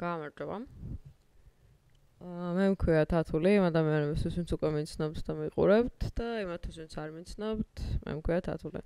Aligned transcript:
გამარჯობა. 0.00 0.58
მე 2.20 2.66
მქვია 2.74 3.04
თათული 3.08 3.50
იმ 3.56 3.64
ადამიანებისთვის, 3.70 4.34
ვინც 4.40 4.50
უკვე 4.56 4.68
მიცნობთ 4.76 5.20
და 5.28 5.32
მიყურებთ 5.40 6.06
და 6.20 6.28
იმათვის, 6.44 6.76
ვინც 6.80 6.94
არ 7.00 7.10
მიცნობთ, 7.16 7.82
მე 8.04 8.12
მქვია 8.20 8.40
თათული. 8.48 8.82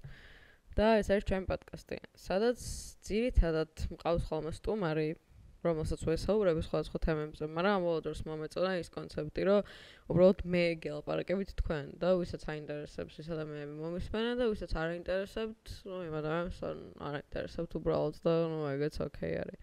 და 0.75 0.87
ეს 0.99 1.07
არის 1.15 1.27
ჩემი 1.31 1.47
პოდკასტი, 1.47 1.97
სადაც 2.19 2.59
ძირითადად 3.07 3.71
მყავს 3.95 4.25
ხოლმე 4.27 4.53
სტუმარი, 4.59 5.11
რომელსაც 5.63 6.01
ვესაუბრები 6.03 6.63
სხვადასხვა 6.67 6.99
თემებზე, 7.05 7.47
მაგრამ 7.57 7.75
ამ 7.79 7.85
ბოლო 7.87 8.01
დროს 8.05 8.21
მომეწონა 8.27 8.73
ის 8.83 8.91
კონცეფტი, 8.97 9.43
რომ 9.49 9.61
უბრალოდ 10.11 10.43
მე 10.51 10.65
გელაპარაკებით 10.83 11.55
თქვენ 11.63 11.95
და 12.03 12.11
ვისაც 12.19 12.43
აინტერესებს 12.55 13.23
ეს 13.23 13.29
ადამიანები 13.39 13.75
მომისმენა 13.87 14.33
და 14.43 14.51
ვისაც 14.51 14.75
არ 14.83 14.89
აინტერესებთ, 14.99 15.65
რომ 15.89 16.01
იმ 16.11 16.15
ადამიანებს 16.21 16.59
არ 16.69 16.77
აინტერესებთ 17.15 17.79
უბრალოდ 17.81 18.15
და 18.27 18.35
ნუ 18.51 18.61
ეგეც 18.75 18.95
ოკეი 19.07 19.35
არის. 19.47 19.59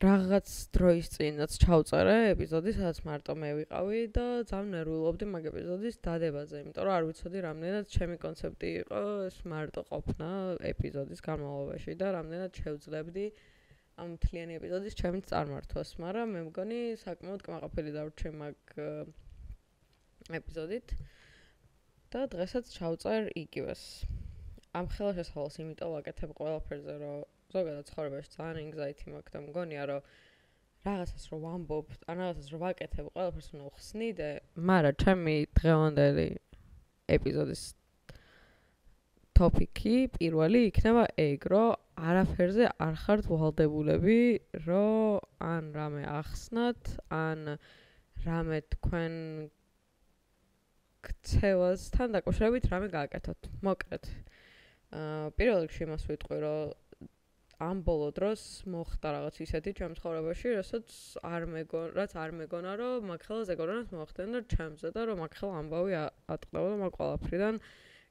რაღაც 0.00 0.48
დროის 0.72 1.08
წინაც 1.12 1.54
ჩავწერე 1.60 2.14
ეპიზოდი, 2.30 2.72
სადაც 2.72 2.98
მარტო 3.04 3.34
მე 3.36 3.48
ვიყავი 3.58 4.00
და 4.16 4.24
ძალიან 4.48 4.68
ნერვიულობდი 4.74 5.26
მაგ 5.32 5.48
ეპიზოდის 5.50 5.96
დადებაზე, 6.06 6.60
იმიტომ 6.64 6.86
რომ 6.88 6.94
არ 6.96 7.06
ვიცოდი 7.08 7.42
რამდენად 7.44 7.90
ჩემი 7.94 8.16
კონცეფტი 8.24 8.70
იყო 8.80 9.00
ეს 9.28 9.36
მარტო 9.52 9.82
ყოფნა 9.90 10.28
ეპიზოდის 10.70 11.20
განმავლობაში 11.26 11.96
და 12.00 12.12
რამდენად 12.16 12.60
შევძლებდი 12.60 13.26
ამ 14.00 14.14
თლიანი 14.24 14.56
ეპიზოდის 14.60 14.96
ჩემი 15.00 15.20
წარმართვას, 15.28 15.90
მაგრამ 16.00 16.32
მე 16.36 16.40
მგონი 16.48 16.80
საკმაოდ 17.04 17.44
კმაყოფილი 17.44 17.90
დავრჩე 17.98 18.30
მაგ 18.40 18.56
ეპიზოდით 20.40 20.96
და 22.14 22.24
დღესაც 22.36 22.72
ჩავწერ 22.78 23.28
იგივეს. 23.42 23.84
ამ 24.70 24.86
ხელა 24.94 25.12
შესავალს 25.18 25.60
იმიტომ 25.60 25.92
ვაკეთებ 25.98 26.32
ყველაფერზე, 26.40 26.96
რომ 27.04 27.20
ზოგადად 27.54 27.90
ცხოვრებაში 27.90 28.34
ძალიან 28.36 28.60
anxiety 28.64 29.14
მაქვს 29.14 29.34
და 29.34 29.40
მგონია 29.46 29.84
რომ 29.90 30.00
რაღაცას 30.80 31.24
რო 31.30 31.38
ვამბობ, 31.44 31.88
ან 32.08 32.22
რაღაცას 32.24 32.48
რო 32.52 32.58
ვაკეთებ, 32.62 33.06
ყველაფერს 33.12 33.48
უნდა 33.52 33.64
ვხსნიდე, 33.68 34.30
მაგრამ 34.70 34.94
ჩემი 35.02 35.34
დღევანდელი 35.60 36.28
ეპიზოდის 37.16 37.64
ტოპიკი 39.36 39.96
პირველი 40.16 40.60
იქნება 40.70 41.04
ეგ, 41.20 41.44
რომ 41.52 41.68
არაფერზე 42.08 42.66
არ 42.86 42.96
ხართ 43.02 43.28
ვალდებულები, 43.28 44.20
რომ 44.64 45.20
ან 45.44 45.70
რამე 45.76 46.02
ახსნათ, 46.16 46.90
ან 47.08 47.56
რამე 48.24 48.58
თქვენ 48.76 49.14
ქცევასთან 51.08 52.16
დაკავშირებით 52.16 52.68
რამე 52.72 52.88
გააკეთოთ. 52.96 53.40
მოკლედ. 53.64 54.04
აა 55.00 55.32
პირველ 55.40 55.64
რიგში 55.64 55.88
მას 55.88 56.04
ვიტყვი, 56.08 56.38
რომ 56.44 56.72
ამ 57.60 57.80
ბოლო 57.84 58.08
დროს 58.16 58.42
მოხდა 58.72 59.08
რაღაც 59.16 59.36
ისეთი 59.44 59.72
ჩემ 59.80 59.96
ცხოვრებაში, 59.98 60.52
რასაც 60.56 60.88
არ 61.28 61.44
მეგონა, 61.54 61.90
რაც 61.98 62.12
არ 62.16 62.30
მეგონა, 62.40 62.72
რომ 62.80 63.10
მაგხელა 63.10 63.42
ზეგორანს 63.50 63.90
მოხდენა 63.96 64.40
ჩემზე 64.54 64.88
და 64.96 65.00
რომ 65.10 65.20
მაგხელა 65.24 65.52
ამბავი 65.60 65.92
ატყდა 66.36 66.60
და 66.64 66.76
მაგ 66.84 66.92
ყველაფრიდან 67.00 67.60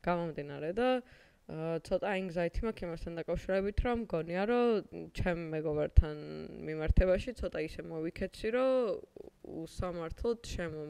გამომდინარე 0.05 0.69
და 0.77 0.89
ცოტა 1.49 2.09
anxiety 2.13 2.61
მაქვს 2.61 2.83
იმასთან 2.85 3.15
დაკავშირებით, 3.19 3.77
რომ 3.85 3.97
მგონია, 4.05 4.41
რომ 4.53 5.07
ჩემ 5.17 5.39
მეგობართან 5.53 6.17
მიმართებაში 6.69 7.31
ცოტა 7.41 7.59
ისე 7.65 7.81
მოვიქეცი, 7.89 8.47
რომ 8.53 8.69
უსამართლოდ 9.65 10.39
შემო 10.45 10.83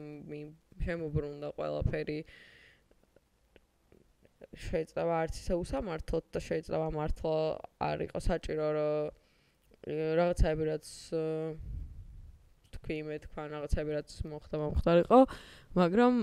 შემოbrunდა 0.84 1.48
ყველაფერი. 1.56 2.18
შეიძლება 4.66 5.16
არც 5.22 5.34
ისე 5.40 5.54
უსამართლოდ 5.60 6.24
და 6.34 6.40
შეიძლება 6.46 6.88
მართლა 6.96 7.34
არ 7.86 8.04
იყოს 8.06 8.24
საჭირო 8.30 8.68
რომ 8.76 9.20
რაღაცები 10.20 10.62
რაც 10.70 10.86
თქვი 12.76 12.96
მე 13.08 13.16
თქვა 13.24 13.42
რაღაცები 13.54 13.90
რაც 13.96 14.10
მოხდა 14.32 14.56
მომხდარიყო 14.62 15.20
მაგრამ 15.80 16.14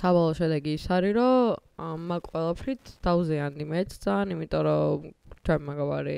საბოლოო 0.00 0.34
შედეგი 0.40 0.72
ის 0.78 0.86
არის 0.96 1.14
რომ 1.18 2.04
მაგ 2.10 2.30
ყველაფრით 2.32 2.84
დაუზიანდი 3.06 3.64
მეც 3.74 3.90
ძალიან 4.04 4.34
იმიტომ 4.36 4.62
რომ 4.68 5.08
ჩემ 5.46 5.62
მაგავარი 5.70 6.16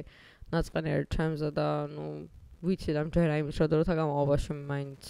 ნაწყანი 0.52 0.88
არის 0.96 1.08
ჩემზე 1.16 1.48
და 1.56 1.68
ნუ 1.94 2.06
ვიცი 2.62 2.92
და 2.96 3.02
მჯერა 3.08 3.34
იმის 3.42 3.56
რომ 3.62 3.68
დროთა 3.72 3.94
განმავლობაში 4.00 4.52
მაინც 4.70 5.02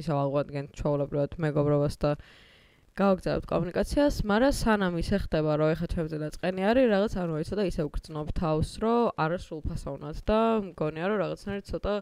ისე 0.00 0.12
აღგვადგენ 0.16 0.66
ჩაოლებრად 0.78 1.36
მეგობრობას 1.44 1.94
და 2.02 2.10
გავაგზავნებთ 2.96 3.46
კომუნიკაციას, 3.50 4.18
მაგრამ 4.24 4.52
სანამ 4.56 4.94
ისე 4.96 5.18
ხდება, 5.20 5.52
რომ 5.60 5.72
ეხა 5.74 5.86
ჩვენზე 5.92 6.16
დაწყენი 6.22 6.62
არის, 6.64 6.86
რაღაც 6.92 7.12
არ 7.20 7.28
მოიცოდა 7.32 7.64
ისე 7.68 7.82
უგრძნობ 7.84 8.28
თავს, 8.40 8.70
რომ 8.80 9.00
არა 9.20 9.38
სულ 9.44 9.60
ფასოვნად 9.68 10.16
და 10.24 10.38
მგონია, 10.64 11.04
რომ 11.12 11.20
რაღაცნაირად 11.20 11.68
ცოტა 11.68 11.94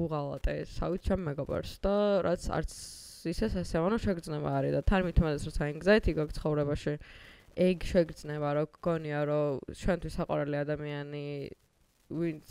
უღალატე 0.00 0.54
სავით 0.72 1.02
ჩემ 1.04 1.20
მეგობარს 1.28 1.72
და 1.84 1.94
რაც 2.24 2.42
არც 2.56 2.72
ისე 3.28 3.46
სასიამოვნო 3.52 3.98
შეგრძნება 4.00 4.48
არის 4.48 4.72
და 4.76 4.80
თან 4.88 5.04
მithumedes 5.10 5.44
რომ 5.44 5.64
anxiety 5.76 6.16
გოგ 6.16 6.32
ცხოვრებაში 6.40 6.94
ეგ 7.60 7.76
შეგრძნება, 7.92 8.48
რომ 8.56 8.68
გონია, 8.80 9.20
რომ 9.28 9.60
ჩვენთვის 9.76 10.16
საყვარელი 10.16 10.56
ადამიანი 10.64 11.26
ვინც 12.10 12.46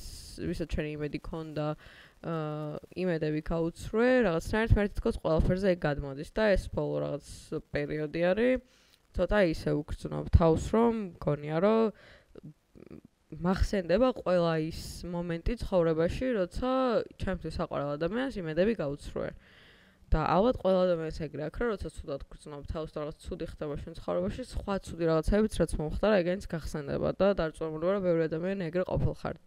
ვისაც 0.45 0.67
ჩვენი 0.71 0.89
იმედი 0.95 1.19
ქონდა 1.25 1.67
იმედები 2.19 3.41
გაუცრე, 3.47 4.07
რაღაცნაირად 4.27 4.75
მე 4.75 4.83
თვითონ 4.91 5.19
ყველაფერზე 5.23 5.67
ეგ 5.71 5.79
გადმოდის 5.85 6.31
და 6.35 6.43
ეს 6.51 6.63
ბოლო 6.75 6.95
რაღაც 7.05 7.27
პერიოდი 7.71 8.21
არის. 8.31 8.59
ცოტა 9.15 9.39
ისე 9.49 9.71
უგრძნობ 9.73 10.25
თავს, 10.35 10.63
რომ 10.75 10.93
მგონია, 11.15 11.57
რომ 11.63 11.81
მახსენდება 13.45 14.09
ყველა 14.19 14.53
ის 14.67 14.81
მომენტი 15.05 15.53
ცხოვრებაში, 15.63 16.27
როცა 16.39 16.69
ჩემთვის 17.23 17.57
საყვარელ 17.57 17.95
ადამიანს 17.97 18.35
იმედები 18.41 18.73
გაუცრე. 18.83 19.31
და 20.09 20.25
ალბათ 20.25 20.57
ყველა 20.57 20.79
ადამიანს 20.89 21.17
ეგრე 21.21 21.43
აქვს, 21.47 21.65
როცა 21.69 21.89
ცუდად 21.93 22.21
გრძნობ 22.33 22.63
თავს 22.65 22.93
და 22.93 22.97
რაღაც 23.05 23.17
ცუდი 23.29 23.45
ხდება 23.53 23.75
შენ 23.77 23.93
ცხოვრებაში, 23.99 24.41
სხვა 24.49 24.75
ცუდი 24.81 25.05
რაღაცებიც 25.05 25.53
რაც 25.61 25.71
მომხდარა, 25.77 26.15
ეგენიც 26.25 26.45
გახსენდება 26.49 27.09
და 27.13 27.27
დარწმუნებული 27.37 27.85
ვარ, 27.85 27.99
ბევრი 28.01 28.23
ადამიანი 28.25 28.63
ეგრე 28.73 28.83
ყოფილ 28.89 29.13
ხართ. 29.21 29.45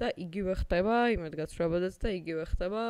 და 0.00 0.08
იგივე 0.24 0.54
ხდება 0.62 0.96
იმედგაცრუებადაც 1.16 1.94
და 2.02 2.08
იგივე 2.18 2.44
ხდება 2.52 2.82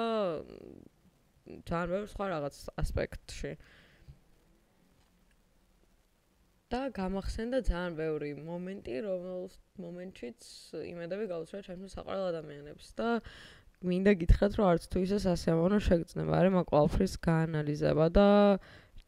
ძალიან 1.68 1.88
ბევრ 1.92 2.06
სხვა 2.12 2.26
რაღაც 2.32 2.56
ასპექტში. 2.82 3.52
და 6.72 6.88
გამახსენდა 6.96 7.58
ძალიან 7.68 7.96
ბევრი 8.00 8.30
მომენტი, 8.48 8.94
რომელს 9.04 9.56
მომენტშიც 9.84 10.46
იმედები 10.88 11.26
გაუცრა 11.28 11.58
ჩემს 11.66 11.96
საყვარელ 11.98 12.30
ადამიანებს 12.32 12.86
და 12.96 13.08
მინდა 13.84 14.12
გითხრათ, 14.22 14.56
რომ 14.56 14.66
არც 14.72 14.84
თუ 14.88 15.02
ისე 15.04 15.18
სასიამოვნო 15.26 15.78
შეგრძნება 15.84 16.32
არის 16.38 16.54
მაყვალფრის 16.56 17.14
გაანალიზება 17.28 18.06
და 18.16 18.28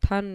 თან 0.04 0.26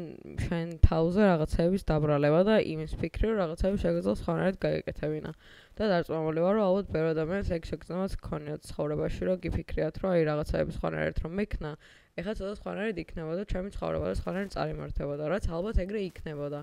შენ 0.43 0.69
თავზე 0.81 1.21
რაღაცების 1.29 1.83
დაბრალება 1.89 2.41
და 2.49 2.55
იმის 2.73 2.93
ფიქრი 3.01 3.25
რომ 3.29 3.37
რაღაცები 3.43 3.81
შეგეძლო 3.83 4.13
სხვანაირად 4.21 4.57
გაიგეკეთებინა 4.65 5.31
და 5.77 5.89
დარწმუნებული 5.93 6.39
ვარ 6.45 6.53
რომ 6.57 6.65
ალბათ 6.69 6.87
ბევრი 6.95 7.11
ადამიანს 7.13 7.51
ეგ 7.57 7.67
შეგრძნებაც 7.69 8.13
ქონიათ 8.29 8.61
ცხოვრებაში 8.69 9.21
რომ 9.29 9.41
გიფიქრიათ 9.45 9.99
რომ 10.01 10.09
აი 10.15 10.23
რაღაცები 10.29 10.77
სხვანაირად 10.79 11.21
რომ 11.23 11.35
მექნა 11.39 11.71
ეხლა 12.19 12.33
ცოტა 12.39 12.55
სხვანაირად 12.59 12.97
იქნებოდა 13.03 13.43
ჩემი 13.51 13.69
ცხოვრება 13.75 14.05
და 14.11 14.15
სხვანაირად 14.19 14.55
წარიმართებოდა 14.55 15.29
რაც 15.33 15.45
ალბათ 15.55 15.77
ეგრე 15.85 15.99
იქნებოდა. 16.09 16.61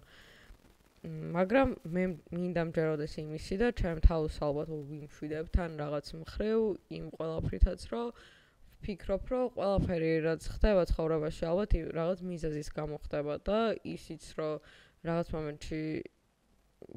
მაგრამ 1.36 1.68
მე 1.94 2.04
მინდა 2.34 2.62
მჯეროდეს 2.68 3.12
იმისი 3.22 3.56
და 3.62 3.68
ჩემ 3.80 3.98
თავს 4.02 4.36
ალბათ 4.42 4.72
ვიმშვიდებ 4.74 5.46
თან 5.54 5.70
რაღაც 5.82 6.06
მხრივ 6.22 6.58
იმ 6.98 7.04
ყველაფრითაც 7.16 7.80
რომ 7.92 8.06
ვფიქრობ, 8.86 9.22
რომ 9.34 9.46
ყველაფერი 9.58 10.10
რაც 10.22 10.44
ხდება 10.46 10.82
ცხოვრებაში, 10.86 11.42
ალბათ 11.50 11.72
რაღაც 11.90 12.20
მიზეზის 12.22 12.68
გამო 12.70 12.96
ხდება 13.02 13.34
და 13.42 13.74
ისიც 13.82 14.22
რომ 14.38 14.62
რაღაც 15.02 15.32
მომენტში 15.34 15.80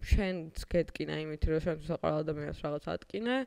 შენც 0.05 0.65
გეტკინა 0.69 1.15
იმით, 1.25 1.47
რომ 1.49 1.63
შენ 1.65 1.81
საყვარელ 1.89 2.21
ადამიანს 2.21 2.61
რაღაც 2.61 2.85
ატკინე, 2.93 3.37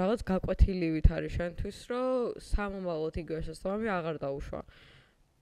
რაღაც 0.00 0.20
გაკვეთილივით 0.32 1.08
არის 1.12 1.36
შენთვის, 1.36 1.78
რომ 1.92 2.40
სამომავლოდ 2.40 3.14
იგივე 3.20 3.40
შესაძლებელი 3.52 3.92
აღარ 4.00 4.16
დაუშვა. 4.24 4.62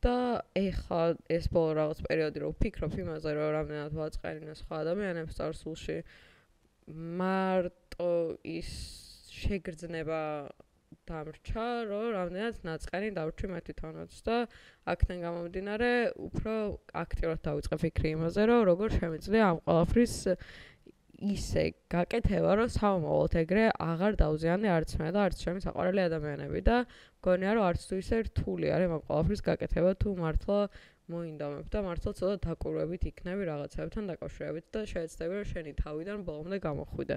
და 0.03 0.43
ეხა 0.59 1.03
ეს 1.31 1.45
ბოლო 1.47 1.79
რაღაც 1.79 1.99
პერიოდი 2.03 2.39
რომ 2.43 2.53
ვფიქრობ 2.59 2.93
იმაზე, 3.07 3.31
რომ 3.39 3.51
რამდენად 3.55 3.93
ვაწყენინე 3.95 4.55
სხვა 4.59 4.75
ადამიანებს 4.83 5.37
წარსულში, 5.39 5.99
მარტო 7.23 8.11
ის 8.43 8.71
შეგრძნება 9.31 10.19
დამრჩა, 11.11 11.67
რომ 11.91 12.05
რამდენად 12.17 12.57
ნაწყანი 12.69 13.09
დავრჩი 13.19 13.47
მე 13.53 13.61
თვითონაც 13.67 14.13
და 14.27 14.37
აქთან 14.93 15.17
გამომდინარე, 15.27 15.91
უფრო 16.27 16.55
აქტიურად 17.03 17.41
დავიწყე 17.47 17.77
ფიქრი 17.83 18.09
იმაზე, 18.17 18.43
რომ 18.51 18.61
როგორ 18.71 18.89
შემიძლია 19.03 19.43
ამ 19.51 19.59
ყველაფრის 19.67 20.15
ისე 21.23 21.65
გაკეთება, 21.95 22.53
რომ 22.59 22.69
სამომავლოდ 22.77 23.35
ეგრე 23.43 23.65
აღარ 23.87 24.13
დაუზიანე 24.23 24.69
არც 24.77 24.91
მე 25.03 25.09
და 25.15 25.21
არც 25.27 25.37
ჩემი 25.43 25.61
საყვარელი 25.63 26.03
ადამიანები 26.09 26.61
და 26.67 26.77
მგონია, 27.23 27.51
რომ 27.59 27.67
არც 27.71 27.81
თუ 27.87 27.95
ისე 28.03 28.17
რთული 28.27 28.67
არის 28.75 28.89
ამ 28.91 29.03
ყველაფრის 29.07 29.43
გაკეთება 29.47 29.93
თუ 30.03 30.09
მართლა 30.19 30.59
მოინდომებ 31.13 31.67
და 31.71 31.79
მართლა 31.87 32.11
ცოტა 32.19 32.37
დაკურვებით 32.47 33.03
იქნები 33.11 33.47
რაღაცებთან 33.51 34.11
დაკავშირებით 34.11 34.67
და 34.75 34.81
შეეცდები 34.93 35.35
რომ 35.39 35.49
შენი 35.53 35.73
თავიდან 35.83 36.19
ბოლომდე 36.29 36.59
გამოხვიდე. 36.67 37.17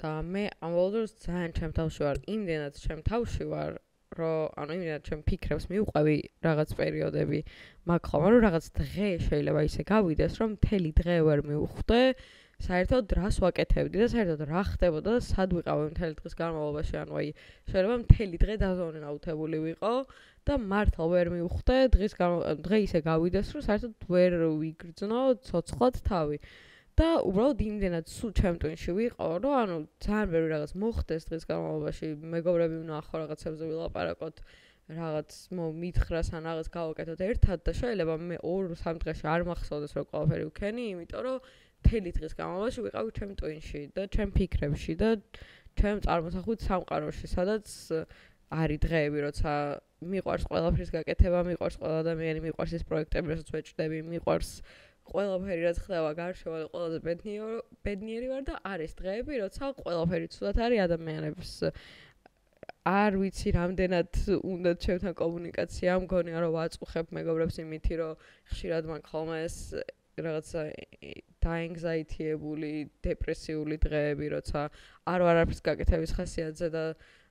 და 0.00 0.10
მე 0.24 0.44
ამ 0.64 0.72
ბოლოს 0.78 1.12
ძალიან 1.24 1.52
ჩემ 1.60 1.72
თავში 1.76 2.00
ვარ, 2.06 2.16
იმდენად 2.34 2.74
ჩემ 2.80 3.00
თავში 3.04 3.44
ვარ, 3.52 3.72
რომ 4.16 4.60
ანუ 4.60 4.76
იმდენად 4.80 5.02
ჩემ 5.08 5.20
ფიქრებს 5.28 5.66
მიუყვები 5.70 6.16
რაღაც 6.46 6.70
პერიოდები, 6.80 7.40
მაგ 7.90 8.00
ხოლმე 8.10 8.28
რომ 8.34 8.40
რაღაც 8.48 8.66
დღე 8.80 9.08
შეიძლება 9.28 9.60
ისე 9.68 9.82
გავიდეს, 9.92 10.34
რომ 10.40 10.48
მთელი 10.56 10.90
დღე 11.00 11.16
ვერ 11.28 11.40
მივხვდე. 11.50 12.00
საერთოდ 12.60 13.12
რას 13.16 13.36
ვაკეთებდი 13.40 14.00
და 14.02 14.06
საერთოდ 14.12 14.40
რა 14.50 14.62
ხდებოდა 14.68 15.12
და 15.16 15.20
სად 15.24 15.52
ვიყავი 15.56 15.84
მთელი 15.92 16.14
დღის 16.18 16.34
განმავლობაში, 16.40 16.94
ანუ 17.00 17.14
აი 17.20 17.28
შეიძლება 17.72 17.96
მთელი 18.04 18.40
დღე 18.42 18.54
დაზონაუთებული 18.60 19.60
ვიყო 19.64 19.92
და 20.44 20.54
მართლა 20.72 21.06
ვერ 21.12 21.30
მივხვდე 21.36 21.76
დღის 21.96 22.14
დღე 22.66 22.78
ისე 22.84 23.00
გავიდეს, 23.08 23.48
რომ 23.56 23.64
საერთოდ 23.64 23.94
ვერ 24.12 24.36
ვიგრძნო 24.60 25.20
ცოცხლად 25.48 26.04
თავი. 26.04 26.36
და 27.00 27.10
უბრალოდ 27.24 27.60
იმდენად 27.64 28.10
სულ 28.12 28.32
ჩემ 28.36 28.56
ტვინში 28.60 28.92
ვიყო, 28.92 29.26
რომ 29.40 29.54
ანუ 29.56 29.76
ძალიან 30.04 30.32
ბევრი 30.34 30.48
რაღაც 30.52 30.72
მოხდეს 30.82 31.22
დღის 31.30 31.44
განმავლობაში, 31.48 32.08
მეგობრები 32.34 32.80
ვნახო 32.84 33.14
რაღაცებზე 33.22 33.68
ვილაპარაკოთ, 33.70 34.42
რაღაც 35.00 35.36
მომითხრას 35.56 36.28
ან 36.36 36.48
რაღაც 36.50 36.68
გავაკეთოთ 36.74 37.20
ერთად 37.24 37.64
და 37.64 37.72
შეიძლება 37.80 38.14
მე 38.20 38.36
2-3 38.44 39.00
დღეში 39.04 39.24
არ 39.32 39.46
მახსოვდეს 39.48 39.96
რომ 39.96 40.06
ყველაფერი 40.12 40.44
ვქენი, 40.50 40.84
იმიტომ 40.92 41.22
რომ 41.24 41.38
მთელი 41.80 42.10
დღის 42.20 42.34
განმავლობაში 42.36 42.80
ვიყავი 42.84 43.10
ჩემ 43.16 43.32
ტვინში 43.40 43.82
და 43.96 44.02
ჩემ 44.12 44.30
ფიქრებში 44.36 44.94
და 45.00 45.10
ჩემ 45.80 46.02
წარმოსახვით 46.04 46.60
სამყაროში, 46.68 47.26
სადაც 47.32 47.66
არის 48.50 48.80
დღეები, 48.82 49.18
როცა 49.30 49.52
მიყვარს 50.10 50.44
ყველაფრის 50.50 50.90
გაკეთება, 50.90 51.40
მიყვარს 51.48 51.76
ყველა 51.80 51.98
ადამიანი, 52.02 52.40
მიყვარს 52.50 52.72
ის 52.76 52.84
პროექტები, 52.88 53.30
რასაც 53.30 53.48
ვეჭდები, 53.54 53.98
მიყვარს 54.10 54.50
ყველაფერი 55.08 55.62
რაც 55.66 55.78
ხდება 55.84 56.10
გარშემო 56.20 56.56
და 56.60 56.66
ყველაზე 56.74 56.98
ბედნიერი 57.06 57.60
ბედნიერი 57.86 58.26
ვარ 58.30 58.42
და 58.50 58.54
არის 58.72 58.92
დღეები, 59.00 59.40
როცა 59.44 59.72
ყველაფერი 59.80 60.26
ცუდად 60.34 60.56
არის 60.66 60.84
ადამიანებს. 60.86 61.52
არ 62.90 63.12
ვიცი 63.20 63.50
რამდენად 63.54 64.10
უნდა 64.40 64.70
ჩემთან 64.84 65.14
კომუნიკაცია 65.20 65.96
მგონია 66.04 66.38
რომ 66.40 66.52
ვაწუხებ 66.56 67.06
მეგობრებს 67.16 67.56
იმითი 67.60 67.94
რომ 68.00 68.12
ხშირად 68.52 68.84
მაგ 68.90 69.02
ხოლმე 69.10 69.36
ეს 69.44 69.56
რაღაცა 70.16 70.62
დაენგზაითიებული 71.44 72.72
დეპრესიული 73.04 73.76
დღეები 73.84 74.26
როცა 74.36 74.60
არ 75.12 75.20
ვარ 75.26 75.36
არაფერს 75.40 75.60
გაკეთების 75.68 76.14
ხასიათზე 76.16 76.68
და 76.72 76.84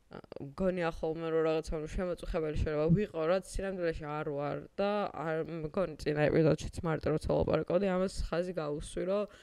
მგონია 0.09 0.89
ხოლმე 0.97 1.27
რომ 1.33 1.43
რაღაცა 1.45 1.73
რომ 1.77 1.89
შემოწუხებელი 1.93 2.57
შეიძლება 2.59 2.85
ვიყო 2.97 3.25
რაც 3.29 3.51
სინამდვილეში 3.53 4.05
არ 4.09 4.29
ვარ 4.37 4.57
და 4.81 4.89
არ 5.23 5.37
მგონი 5.59 5.95
წინა 6.01 6.25
ეპიზოდშიც 6.29 6.79
მარტო 6.87 7.13
როცა 7.13 7.29
ვლაპარაკობდი 7.35 7.91
ამას 7.93 8.15
ხაზი 8.29 8.53
გავუსვი 8.57 9.03
რომ 9.09 9.37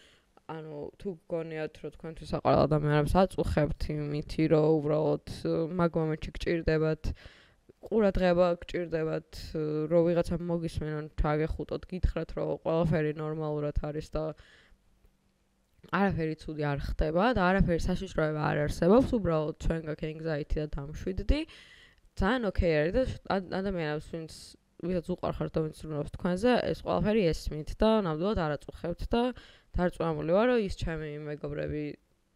ანუ 0.56 0.80
თუ 1.02 1.14
გგონიათ 1.22 1.78
რომ 1.82 1.94
თქვენთვის 1.94 2.32
აყარ 2.38 2.58
ადამიანებს 2.66 3.14
აწუხებთ 3.22 3.86
იმითი 3.94 4.44
რომ 4.54 4.66
უბრალოდ 4.78 5.26
მაგ 5.78 5.90
მომენტში 6.02 6.30
გჭირდებათ 6.34 7.02
ყურადღება 7.86 8.46
გჭირდებათ 8.62 9.30
რომ 9.90 10.02
ვიღაცა 10.10 10.36
მოგისმენონ 10.50 11.06
ჩაგეხუტოთ 11.22 11.82
გითხრათ 11.94 12.30
რომ 12.38 12.50
ყველაფერი 12.66 13.12
ნორმალურად 13.22 13.76
არის 13.86 14.08
და 14.18 14.24
არაფერი 15.94 16.34
ცუდი 16.42 16.64
არ 16.66 16.80
ხდება 16.86 17.24
და 17.36 17.42
არაფერი 17.50 17.82
საშიშროება 17.86 18.42
არ 18.50 18.58
არსებობს, 18.66 19.10
უბრალოდ 19.16 19.56
ჩვენ 19.64 19.80
გაქვს 19.86 20.08
anxiety 20.10 20.56
და 20.62 20.66
დამშვიდდი. 20.76 21.40
ძალიან 22.16 22.42
ოკეი 22.50 22.74
არის 22.80 22.94
და 22.96 23.02
ადამიანებს 23.60 24.06
ვინც 24.12 24.32
ვიღაც 24.86 25.06
უყარხართ 25.14 25.50
და 25.56 25.60
ვინც 25.66 25.78
უნდა 25.86 26.00
თქვენზე, 26.16 26.50
ეს 26.72 26.78
ყველაფერი 26.84 27.22
ესმით 27.32 27.70
და 27.80 27.90
ნამდვილად 28.06 28.38
არაწუხებთ 28.46 29.02
და 29.12 29.22
დარწმუნებული 29.76 30.30
ვარ, 30.36 30.46
რომ 30.52 30.60
ის 30.64 30.74
ჩემი 30.80 31.10
მეგობრები 31.28 31.84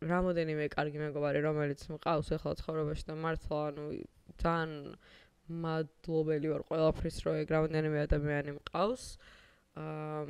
რამოდენიმე 0.01 0.65
კარგი 0.73 0.99
მეგობარი, 1.05 1.39
რომელიც 1.45 1.81
მყავს 1.93 2.29
ახლა 2.37 2.53
ცხოვრებაში 2.61 3.05
და 3.09 3.15
მართლა 3.21 3.59
ანუ 3.71 3.85
ძალიან 4.41 4.73
მადლობელი 5.65 6.47
ვარ 6.55 6.63
ყველაფრის, 6.71 7.17
რომ 7.27 7.35
ეგ 7.45 7.49
რამოდენიმე 7.57 7.99
ადამიანი 8.09 8.51
მყავს. 8.61 9.05
აა 9.81 10.25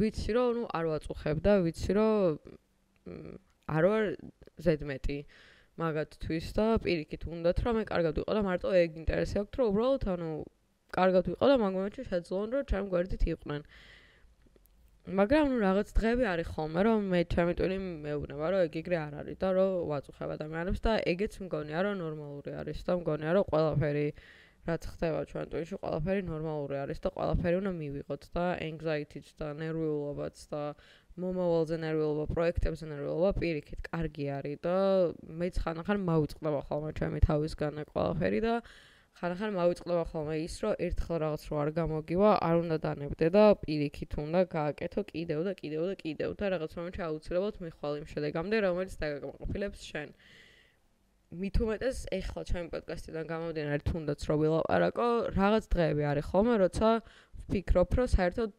ვიცი 0.00 0.30
რომ 0.36 0.50
ნუ 0.56 0.64
არ 0.78 0.84
ვაწუხებ 0.92 1.42
და 1.46 1.52
ვიცი 1.66 1.92
რომ 1.96 2.38
არ 3.76 3.84
ვარ 3.90 4.04
ზედმეტი 4.66 5.18
მაგათთვის 5.80 6.46
და 6.56 6.66
პირიქით 6.84 7.26
უნდათ 7.28 7.58
რომ 7.66 7.74
მე 7.80 7.84
კარგად 7.90 8.20
ვიყო 8.20 8.36
და 8.38 8.42
მარტო 8.46 8.72
ეგ 8.82 8.96
ინტერესი 9.02 9.42
აქვს 9.42 9.58
რომ 9.60 9.72
უბრალოდ 9.72 10.06
ანუ 10.14 10.30
კარგად 10.96 11.28
ვიყო 11.30 11.46
და 11.50 11.56
მაგ 11.62 11.72
მომენტში 11.76 12.04
შეძლონ 12.10 12.56
რომ 12.56 12.64
ჩემ 12.70 12.88
გვერდით 12.94 13.22
იყვნენ. 13.32 13.62
მაგრამ 15.06 15.44
ნუ 15.50 15.58
რაღაც 15.62 15.88
დღეები 15.96 16.24
არის 16.32 16.48
ხოლმე 16.54 16.80
რომ 16.86 17.04
მე 17.12 17.20
ჩემი 17.30 17.52
ტვინი 17.58 17.76
მეუბნება 18.06 18.46
რომ 18.54 18.62
ეგ 18.66 18.78
იგრე 18.80 18.96
არ 19.02 19.12
არის 19.22 19.36
და 19.42 19.48
რომ 19.54 19.70
ვაწუხებ 19.90 20.30
ადამიანებს 20.36 20.80
და 20.86 20.92
ეგეც 21.12 21.34
მგონია 21.46 21.80
რომ 21.86 21.94
ნორმალური 22.02 22.52
არის 22.62 22.80
და 22.88 22.92
მგონია 23.02 23.30
რომ 23.36 23.44
ყველაფერი 23.52 24.06
რაც 24.66 24.86
ხდება 24.92 25.20
ჩვენ 25.30 25.50
ტვინში, 25.52 25.76
ყველაფერი 25.82 26.22
ნორმალური 26.26 26.76
არის 26.82 26.98
და 27.04 27.10
ყველაფერი 27.16 27.56
უნდა 27.62 27.72
მივიღოთ 27.76 28.22
და 28.36 28.46
anxiety-ც 28.66 29.28
და 29.38 29.48
ნერვიულობაც 29.60 30.36
და 30.50 30.62
მომავალზე 31.22 31.76
ნერვიულობა, 31.84 32.24
პროექტებზე 32.34 32.88
ნერვიულობა 32.90 33.30
პირიქით 33.40 33.80
კარგი 33.86 34.26
არის 34.38 34.58
და 34.66 34.76
მეც 35.42 35.60
ხანახან 35.64 36.02
მავიწყდება 36.10 36.60
ხოლმე 36.68 36.90
ჩემი 36.98 37.22
თავისგან 37.28 37.82
ყველაფერი 37.94 38.40
და 38.46 38.54
ხანახან 39.16 39.54
მავიწყდება 39.56 40.04
ხოლმე 40.12 40.34
ის, 40.44 40.54
რომ 40.60 40.72
ერთხელ 40.86 41.16
რაღაც 41.24 41.42
რო 41.48 41.60
არ 41.62 41.70
გამოგივა, 41.78 42.30
არ 42.48 42.56
უნდა 42.62 42.76
დანებდე 42.84 43.28
და 43.36 43.44
პირიქით 43.62 44.18
უნდა 44.20 44.40
გააკეთო 44.56 45.04
კიდევ 45.12 45.40
და 45.46 45.52
კიდევ 45.60 45.86
და 45.88 45.94
კიდევ 46.02 46.34
და 46.36 46.50
რაღაც 46.52 46.76
მომენტში 46.76 47.02
აუცილებლად 47.06 47.56
მიხვალ 47.64 47.96
იმ 48.02 48.06
შედეგამდე, 48.12 48.56
რომელიც 48.66 48.98
დაგაკმაყოფილებს 49.00 49.86
შენ. 49.88 50.12
მით 51.34 51.56
უმეტეს 51.58 51.98
ეხლა 52.14 52.42
ჩემი 52.46 52.68
პოდკასტიდან 52.70 53.24
გამომდინარე 53.26 53.82
თუნდაც 53.88 54.20
რო 54.30 54.34
ვილაპარაკო, 54.42 55.06
რაღაც 55.34 55.64
დღეები 55.74 56.04
არის 56.06 56.26
ხოლმე, 56.30 56.54
როცა 56.62 56.90
ვფიქრობ, 57.42 57.88
რომ 57.98 58.06
საერთოდ 58.14 58.54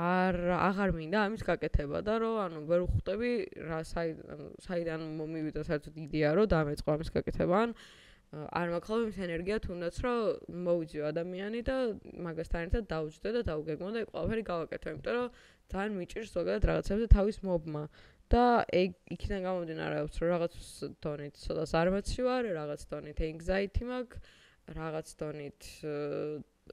არ 0.00 0.36
აღარ 0.56 0.92
მინდა 0.96 1.18
ამის 1.28 1.42
გაკეთება 1.44 1.98
და 2.04 2.14
რომ 2.22 2.36
ანუ 2.44 2.60
ვერ 2.68 2.84
ვხვდები 2.88 3.30
რა 3.68 3.80
საიდან 3.88 4.44
საიდან 4.64 5.00
მომივიდა 5.18 5.64
საერთოდ 5.68 5.98
იდეა 6.04 6.30
რომ 6.38 6.46
დამეწყო 6.52 6.88
ამის 6.94 7.10
გაკეთება. 7.16 7.56
ან 7.64 7.74
არ 8.30 8.66
მაქვს 8.72 8.88
ხოლმე 8.88 9.08
ის 9.10 9.18
ენერგია 9.26 9.56
თუნდაც 9.66 9.96
რომ 10.06 10.18
მოვიძიო 10.66 11.04
ადამიანი 11.10 11.60
და 11.66 11.76
მაგასთან 12.26 12.60
ერთად 12.66 12.84
დაუჯდე 12.92 13.30
და 13.36 13.40
დაუგეგმო 13.50 13.88
და 13.90 14.00
ყველაფერი 14.12 14.42
გავაკეთო, 14.50 14.86
იმიტომ 14.94 15.14
რომ 15.18 15.28
ძალიან 15.72 15.92
მიჭირს 16.00 16.30
ზოგადად 16.36 16.68
რაღაცებზე 16.70 17.06
თავის 17.16 17.36
მობმა 17.48 17.82
და 18.30 18.44
ეგ 18.80 18.94
იქიდან 19.16 19.42
გამომდინარეობს 19.46 20.20
რომ 20.22 20.30
რაღაც 20.34 20.54
დონით 21.04 21.40
ცოტა 21.44 21.64
ზარმაცი 21.72 22.26
ვარ, 22.26 22.50
რაღაც 22.56 22.86
დონით 22.92 23.22
anxiety 23.26 23.88
მაქვს, 23.90 24.34
რაღაც 24.76 25.14
დონით 25.20 25.70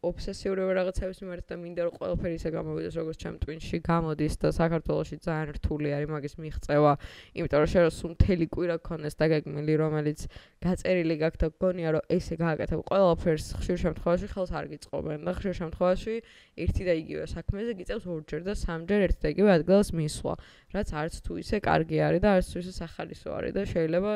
ობსესიური 0.05 0.61
რაღაცების 0.77 1.19
მიმართ 1.23 1.45
და 1.49 1.55
მინდა 1.57 1.81
რომ 1.87 1.93
ყველაფერი 1.97 2.35
ისე 2.37 2.49
გამოვიდეს 2.53 2.95
როგორც 2.99 3.17
ჩემ 3.23 3.35
ტვინში 3.41 3.77
გამოდის 3.87 4.33
და 4.41 4.49
საქართველოსი 4.57 5.15
ძალიან 5.25 5.49
რთული 5.57 5.89
არის 5.97 6.09
მაგის 6.13 6.35
მიღწევა. 6.37 6.93
იმიტომ 7.37 7.59
რომ 7.63 7.69
შეიძლება 7.73 7.93
სულ 7.97 8.11
მთელი 8.17 8.45
კვირა 8.53 8.75
გქონდეს 8.81 9.15
დაგეგმილი 9.17 9.73
რომელიც 9.81 10.19
გაწერილი 10.61 11.15
გაქვს 11.23 11.39
და 11.41 11.47
გონია 11.61 11.89
რომ 11.97 12.03
ესე 12.17 12.35
გააკეთებ 12.37 12.79
ყველაფერს 12.87 13.45
ხშირ 13.57 13.77
შემთხვევაში 13.83 14.27
ხელს 14.33 14.51
არ 14.57 14.65
გიწყობენ 14.73 15.19
და 15.25 15.31
ხშირ 15.37 15.53
შემთხვევაში 15.61 16.15
ერთი 16.61 16.83
და 16.87 16.93
იგივე 17.01 17.25
საქმეზე 17.33 17.71
გიწევს 17.81 18.05
ორჯერ 18.05 18.41
და 18.47 18.53
სამჯერ 18.53 18.99
ერთი 19.07 19.19
და 19.23 19.27
იგივე 19.33 19.49
ადგილას 19.57 19.89
მისვლა 19.97 20.33
რაც 20.77 20.87
არც 21.01 21.13
თუ 21.25 21.31
ისე 21.41 21.57
კარგი 21.63 21.97
არის 22.07 22.21
და 22.21 22.29
არც 22.37 22.45
თუ 22.53 22.57
ისე 22.61 22.73
სახალისო 22.81 23.29
არის 23.37 23.53
და 23.57 23.63
შეიძლება 23.73 24.13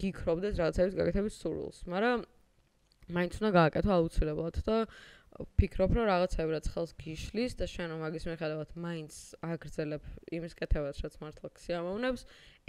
გიქრობდეს 0.00 0.58
რაღაცების 0.60 0.94
გაკეთების 0.98 1.34
სურვილს. 1.40 1.78
მაგრამ 1.92 2.24
მაინც 3.16 3.38
უნდა 3.40 3.50
გააკეთო 3.56 3.90
აუცილებლად 3.96 4.60
და 4.66 4.76
ფიქრობ 5.60 5.94
რომ 5.96 6.06
რაღაცები 6.10 6.52
რაც 6.56 6.66
ხელს 6.74 6.92
გიშლის 7.00 7.54
და 7.60 7.66
შენ 7.70 7.92
რომ 7.94 8.00
მაგის 8.04 8.24
მიხედავად 8.28 8.70
მაინც 8.84 9.14
აგრძელებ 9.46 10.02
იმის 10.36 10.56
კეთებას 10.58 10.98
რაც 11.04 11.14
მართლა 11.22 11.50
ქსიამოვნებს 11.54 12.24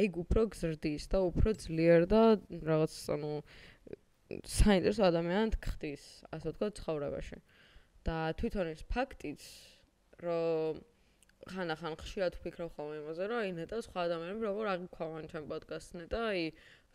ეგ 0.06 0.12
უფრო 0.24 0.42
გზრდის 0.54 1.04
და 1.12 1.20
უფრო 1.26 1.50
ძლიერ 1.66 2.06
და 2.12 2.22
რაღაც 2.70 2.94
ანუ 3.18 3.32
საინტერესო 4.48 5.04
ადამიანად 5.10 5.58
ხდის 5.60 6.04
ასე 6.32 6.54
ვთქვა 6.54 6.70
ცხოვრებაში. 6.80 7.38
და 8.08 8.34
თვითონ 8.34 8.68
ის 8.74 8.82
ფაქტიც 8.90 9.42
რომ 10.26 10.80
ხანახან 11.50 11.94
ხშირად 12.02 12.38
ვფიქრობ 12.38 12.70
ხოლმე 12.78 12.96
იმაზე 13.02 13.24
რომ 13.32 13.40
აი 13.42 13.52
ნეტა 13.58 13.78
სხვა 13.88 14.00
ადამიანები 14.08 14.46
როგორ 14.46 14.66
აღიქვამენ 14.74 15.26
ჩემ 15.32 15.46
პოდკასტს 15.52 15.96
ნეტა 16.02 16.20
აი 16.32 16.44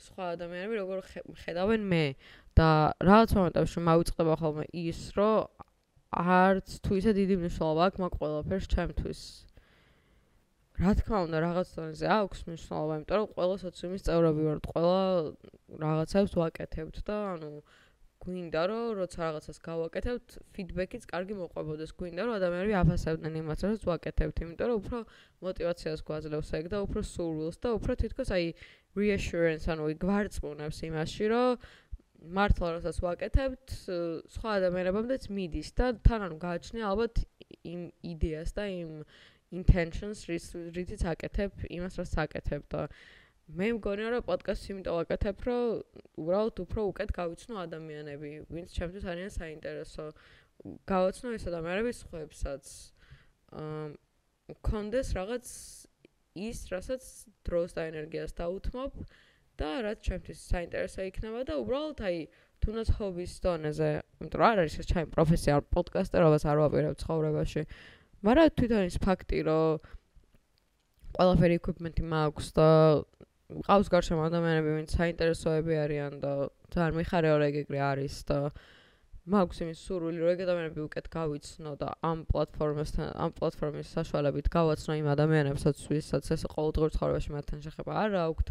სხვა 0.06 0.24
ადამიანები 0.36 0.74
როგორ 0.80 0.98
ხედავენ 1.42 1.86
მე 1.90 2.04
და 2.56 2.68
რაღაც 3.04 3.32
მომენტებში 3.36 3.82
მავიწყდება 3.88 4.34
ხოლმე 4.40 4.64
ის, 4.80 5.00
რომ 5.16 5.64
არც 6.16 6.76
თუ 6.84 6.98
ისე 7.00 7.12
დიდი 7.18 7.36
მნიშვნელობა 7.42 7.82
აქვს 7.88 8.00
მაგ 8.04 8.12
ყველაფერს 8.20 8.68
ჩემთვის. 8.72 9.20
რა 10.76 10.92
თქმა 11.00 11.18
უნდა, 11.26 11.36
რაღაც 11.46 11.68
დონეზე 11.76 12.06
აქვს 12.16 12.40
მნიშვნელობა, 12.46 12.92
იმიტომ 12.96 13.16
რომ 13.20 13.28
ყველა 13.36 13.56
სოციუმის 13.64 14.02
წევრები 14.06 14.42
ვართ, 14.46 14.64
ყველა 14.72 15.00
რაღაცებს 15.84 16.32
ვაკეთებთ 16.40 16.96
და 17.08 17.16
ანუ 17.32 17.52
გვინდა 18.26 18.62
რომ 18.66 18.98
როცა 18.98 19.18
რაღაცას 19.22 19.58
გავაკეთებთ, 19.62 20.28
ფიდბექიც 20.54 21.04
კარგი 21.06 21.34
მოყვებოდეს. 21.38 21.90
გვინდა 21.94 22.22
რომ 22.26 22.34
ადამიანები 22.38 22.74
აფასებდნენ 22.82 23.34
იმას, 23.40 23.60
რაც 23.66 23.86
ვაკეთებთ, 23.86 24.36
იმიტომ 24.42 24.66
რომ 24.70 24.78
უფრო 24.82 24.98
мотиваციას 25.46 26.00
გვაძლევს 26.02 26.50
ეგ 26.58 26.66
და 26.74 26.78
უფრო 26.86 27.00
სურვილს 27.06 27.56
და 27.62 27.68
უფრო 27.78 27.92
თითქოს 28.02 28.28
აი 28.34 28.46
reassurance, 28.98 29.64
ანუ 29.70 29.84
გვარწმუნებს 30.02 30.78
იმაში, 30.90 31.24
რომ 31.30 31.48
მართლა 32.36 32.68
რასაც 32.76 32.96
ვაკეთებთ, 33.06 33.66
სხვა 34.34 34.50
ადამიანებამდეც 34.58 35.22
მიდის 35.30 35.68
და 35.78 35.86
თან 36.02 36.20
ანუ 36.26 36.36
გააჩნია 36.42 36.84
ალბათ 36.90 37.14
იმ 37.62 37.80
იდეას 38.02 38.50
და 38.56 38.64
იმ 38.66 38.90
intentions, 39.54 40.26
რითიც 40.74 41.06
აკეთებ 41.06 41.70
იმას, 41.70 41.94
რაც 42.02 42.12
აკეთებ 42.26 42.62
და 42.72 42.80
აა 42.90 43.24
მე 43.46 43.68
მგონია 43.78 44.08
რომ 44.10 44.22
პოდკასტს 44.26 44.70
იმიტომ 44.72 44.96
ვაკეთებ, 44.98 45.42
რომ 45.46 45.62
უბრალოდ 46.18 46.56
უფრო 46.66 46.80
უკეთ 46.90 47.10
გავიცნო 47.14 47.54
ადამიანები, 47.62 48.30
ვინც 48.50 48.74
ჩემთვის 48.74 49.04
არიან 49.06 49.30
საინტერესო. 49.36 50.04
გავაცნო 50.90 51.28
ეს 51.38 51.44
ადამიანები 51.46 51.92
სხვებსაც. 51.94 52.64
აა 53.54 53.86
კონდეს 54.66 55.08
რაღაც 55.14 55.46
ის, 56.36 56.58
რასაც 56.70 57.02
დროს 57.46 57.70
და 57.76 57.86
ენერგიას 57.90 58.34
დაუთმობ 58.36 58.92
და 59.56 59.70
რაც 59.86 59.98
ჩემთვის 60.06 60.38
საინტერესო 60.52 61.06
იქნება 61.08 61.40
და 61.48 61.54
უბრალოდ 61.62 62.02
აი 62.02 62.18
თუნდაც 62.60 62.88
ჰობის 62.98 63.32
დონეზე, 63.46 63.90
იმიტომ 64.20 64.38
რომ 64.40 64.46
არ 64.50 64.58
არის 64.64 64.74
ეს 64.80 64.86
ჩემი 64.90 65.06
პროფესია, 65.16 65.54
პოდკასტერობას 65.72 66.44
არ 66.50 66.56
ვაპირებ 66.60 66.94
ცხოვრებაში. 67.02 67.62
მაგრამ 68.26 68.54
თვითონ 68.58 68.84
ის 68.90 68.96
ფაქტი, 69.06 69.38
რომ 69.48 69.68
ყველაფერი 71.16 71.54
equipment-ი 71.60 72.04
მაქვს 72.04 72.48
და 72.56 72.68
ყავს 73.46 73.90
გარშემო 73.92 74.22
ადამიანები, 74.26 74.70
ვინც 74.76 74.94
საინტერესოები 74.96 75.74
არიან 75.78 76.18
და 76.22 76.32
ძალიან 76.74 76.96
მიხარია 76.98 77.34
რომ 77.38 77.44
ეგ 77.46 77.58
ეგრე 77.62 77.80
არის 77.88 78.16
და 78.26 78.38
მაქვს 79.30 79.60
იმის 79.62 79.82
სურვილი 79.86 80.18
რომ 80.22 80.30
ეგ 80.34 80.40
ადამიანები 80.46 80.80
უკეთ 80.86 81.06
გავიცნო 81.14 81.72
და 81.78 81.88
ამ 82.10 82.24
პლატფორმასთან 82.30 83.06
ამ 83.22 83.30
პლატფორმის 83.38 83.92
საშუალებით 83.94 84.50
გავაცნო 84.50 84.98
იმ 85.02 85.08
ადამიანებსაც 85.14 85.76
ვისაც 85.90 86.30
ეს 86.34 86.42
ყოველდღიურ 86.50 86.90
ცხოვრებაში 86.98 87.30
მათთან 87.36 87.62
შეხება 87.66 87.92
არ 88.02 88.18
აქვთ. 88.26 88.46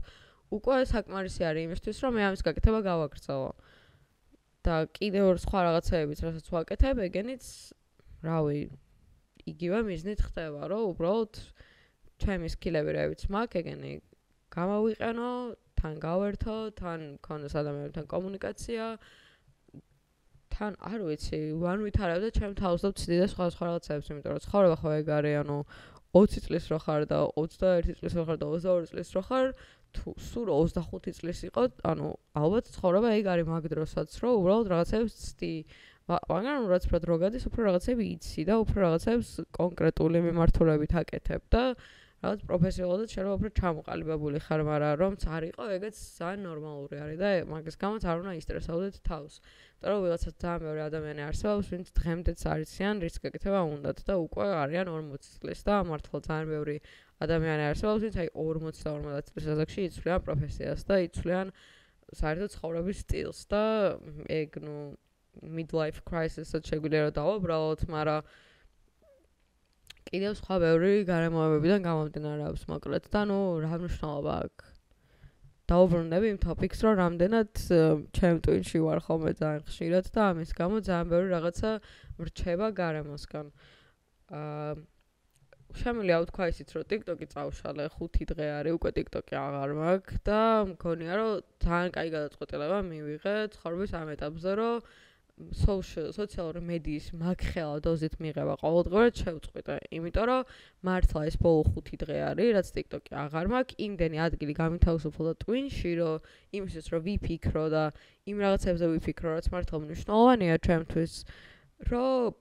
უკვე 0.56 0.76
საკმარისი 0.96 1.42
არის 1.50 1.64
იმისთვის 1.68 1.98
რომ 2.04 2.12
მე 2.16 2.22
ამის 2.32 2.42
გაკეთება 2.48 2.80
გავაგრძელო. 2.88 3.52
და 4.66 4.76
კიდევ 4.98 5.38
სხვა 5.46 5.60
რაღაცეებიც 5.68 6.20
რასაც 6.26 6.46
ვაკეთებ 6.50 6.98
ეგენიც 7.06 7.46
რავი 8.26 8.62
იგივე 9.46 9.80
მიზნით 9.86 10.20
ხდება 10.26 10.66
რომ 10.72 10.82
უბრალოდ 10.90 11.34
ჩემი 12.24 12.50
სკილები 12.50 12.92
რაიც 12.98 13.22
მაქვს 13.30 13.60
ეგენი 13.62 13.92
გამოვიყენო, 14.56 15.30
თან 15.80 15.94
გავერთო, 16.02 16.56
თან 16.80 17.00
მქონდეს 17.20 17.54
ადამიანებთან 17.62 18.06
კომუნიკაცია. 18.14 18.86
თან 20.56 20.78
არ 20.80 21.00
ვიცი, 21.04 21.40
ვან 21.60 21.84
ვითარავდა 21.84 22.30
ჩემ 22.38 22.54
თავს 22.56 22.86
და 22.86 22.90
ვცდი 22.96 23.16
და 23.20 23.28
სხვა 23.28 23.46
სხვა 23.56 23.66
რაღაცებს, 23.70 24.10
იმიტომ 24.12 24.32
რომ 24.36 24.44
ცხოვრება 24.46 24.76
ხო 24.80 24.90
ეგ 25.00 25.08
არის, 25.20 25.36
ანუ 25.44 25.58
20 26.16 26.46
წლის 26.48 26.66
რო 26.72 26.80
ხარ 26.80 27.02
და 27.12 27.18
21 27.36 27.98
წლის 28.00 28.14
რო 28.16 28.24
ხარ 28.24 28.38
და 28.40 28.48
22 28.48 28.88
წლის 28.92 29.10
რო 29.16 29.24
ხარ, 29.28 29.46
თუ 29.96 30.14
სულ 30.30 30.48
25 30.56 31.20
წლის 31.20 31.40
იყო, 31.50 31.64
ანუ 31.92 32.08
ალბათ 32.40 32.72
ცხოვრება 32.76 33.10
ეგ 33.20 33.26
არის 33.36 33.50
მაგ 33.52 33.68
დროსაც, 33.76 34.10
რომ 34.24 34.32
უბრალოდ 34.40 34.68
რაღაცებს 34.72 35.14
ცდი. 35.26 35.54
მაგრამ 36.06 36.70
რაც 36.70 36.84
უფრო 36.88 36.98
დრო 37.02 37.16
გადის, 37.18 37.44
უფრო 37.50 37.62
რაღაცები 37.66 38.04
იცი 38.16 38.42
და 38.46 38.56
უფრო 38.62 38.78
რაღაცებს 38.86 39.30
კონკრეტული 39.58 40.20
მიმართულებით 40.28 40.92
აკეთებ 41.02 41.42
და 41.50 41.64
რაღაც 42.26 42.42
პროფესიონალურად 42.50 43.12
შეიძლება 43.14 43.36
უფრო 43.38 43.50
ჩამოყალიბებული 43.60 44.40
ხარ, 44.42 44.62
მაგრამ 44.66 44.94
რომც 44.98 45.22
არ 45.30 45.44
იყო, 45.46 45.64
ეგეც 45.78 45.96
ძალიან 46.18 46.42
ნორმალური 46.42 46.98
არის 47.06 47.18
და 47.22 47.30
მაგის 47.54 47.76
გამოც 47.86 48.04
არ 48.10 48.18
უნდა 48.26 48.34
ისტრესავდეთ 48.42 48.96
თავს. 49.06 49.34
იმიტომ 49.46 49.90
რომ 49.94 50.00
ვიღაცა 50.06 50.30
ძალიან 50.42 50.62
მეორე 50.66 50.82
ადამიანი 50.90 51.22
არსებობს, 51.30 51.66
ვინც 51.70 51.88
დღემდეც 52.00 52.40
არიციან 52.50 52.96
რისკ 53.06 53.22
ეკეთება 53.30 53.62
უნდათ 53.70 54.00
და 54.10 54.14
უკვე 54.26 54.48
არიან 54.66 54.88
40 54.90 55.30
წლის 55.38 55.62
და 55.70 55.76
მართლა 55.86 56.18
ძალიან 56.26 56.48
მეორე 56.50 56.76
ადამიანი 57.26 57.64
არსებობს, 57.70 58.02
ვინც 58.06 58.16
აი 58.26 58.30
40 58.34 58.82
და 58.82 58.98
50 59.06 59.30
წლის 59.30 59.46
ასაკში 59.54 59.82
იცვლიან 59.86 60.20
პროფესიას 60.26 60.82
და 60.90 60.96
იცვლიან 61.06 61.48
საერთოდ 62.16 62.50
ცხოვრების 62.56 62.98
სტილს 63.06 63.40
და 63.54 63.64
ეგ 64.30 64.50
ნუ 64.66 64.78
midlife 65.44 66.02
crisis-ად 66.08 66.64
შეგვიძლია 66.70 67.02
რომ 67.06 67.16
დავაბრალოთ, 67.20 67.82
მაგრამ 67.92 68.22
კიდევ 70.10 70.34
სხვა 70.40 70.56
ბევრი 70.64 70.94
გარემოებებიდან 71.10 71.86
გამომდინარეობს 71.86 72.64
მოკლედ. 72.72 73.10
და 73.14 73.22
ნუ 73.30 73.40
რა 73.66 73.74
მნიშვნელობა 73.82 74.34
აქვს 74.46 74.74
დაუბრუნდები 75.66 76.28
იმ 76.30 76.40
ტოპიკს 76.46 76.80
რომ 76.86 76.94
რამდენად 77.02 77.52
ჩემ 78.14 78.38
ტვინში 78.46 78.80
ვარ 78.86 79.00
ხოლმე 79.06 79.32
ძალიან 79.42 79.64
ხშირად 79.66 80.06
და 80.14 80.22
ამის 80.32 80.52
გამო 80.60 80.82
ძალიან 80.86 81.08
ბევრი 81.10 81.30
რაღაცა 81.34 81.72
ვრჩება 82.22 82.68
გარემოსგან. 82.82 83.48
აა 84.30 84.76
შემიძლია 85.76 86.18
ვთქვა 86.24 86.46
ისიც 86.54 86.70
რომ 86.76 86.84
TikTok-ი 86.92 87.28
წავშალე 87.34 87.86
5 87.98 88.28
დღე 88.32 88.46
არის 88.60 88.76
უკვე 88.78 88.92
TikTok-ი 88.98 89.36
აღარ 89.42 89.74
მაქვს 89.80 90.22
და 90.30 90.40
მგონია 90.72 91.14
რომ 91.20 91.32
ძალიან 91.66 91.90
კაი 91.98 92.10
გადაწყვეტილება 92.16 92.78
მივიღე 92.90 93.36
ცხოვრების 93.56 93.92
ამ 94.00 94.14
ეტაპზე 94.16 94.54
რომ 94.62 94.86
social 95.52 96.14
სოციალური 96.16 96.62
მედიის 96.64 97.08
მაგხელა 97.20 97.80
დოზით 97.84 98.14
მიღება 98.24 98.54
ყოველდღურად 98.62 99.18
შევწყვიტე. 99.20 99.76
იმიტომ 99.98 100.26
რომ 100.30 100.54
მართლა 100.88 101.22
ეს 101.30 101.36
ბოლო 101.44 101.66
5 101.76 102.00
დღე 102.04 102.18
არის, 102.30 102.52
რაც 102.56 102.68
TikTok-ი 102.78 103.12
აღარ 103.24 103.52
მაქვს, 103.52 103.78
იმდენი 103.88 104.18
ადგილი 104.28 104.54
გამინთავისუფლდა 104.62 105.34
Twin-ში, 105.44 105.92
რომ 106.00 106.16
იმისთვის 106.56 106.88
რომ 106.96 107.02
ვიფიქრო 107.10 107.66
და 107.76 107.84
იმ 108.32 108.38
რაღაცებზე 108.46 108.86
ვიფიქრო, 108.96 109.30
რაც 109.36 109.46
მართლა 109.52 109.78
მნიშვნელოვანია 109.84 110.56
ჩემთვის, 110.68 111.14
რომ 111.92 112.34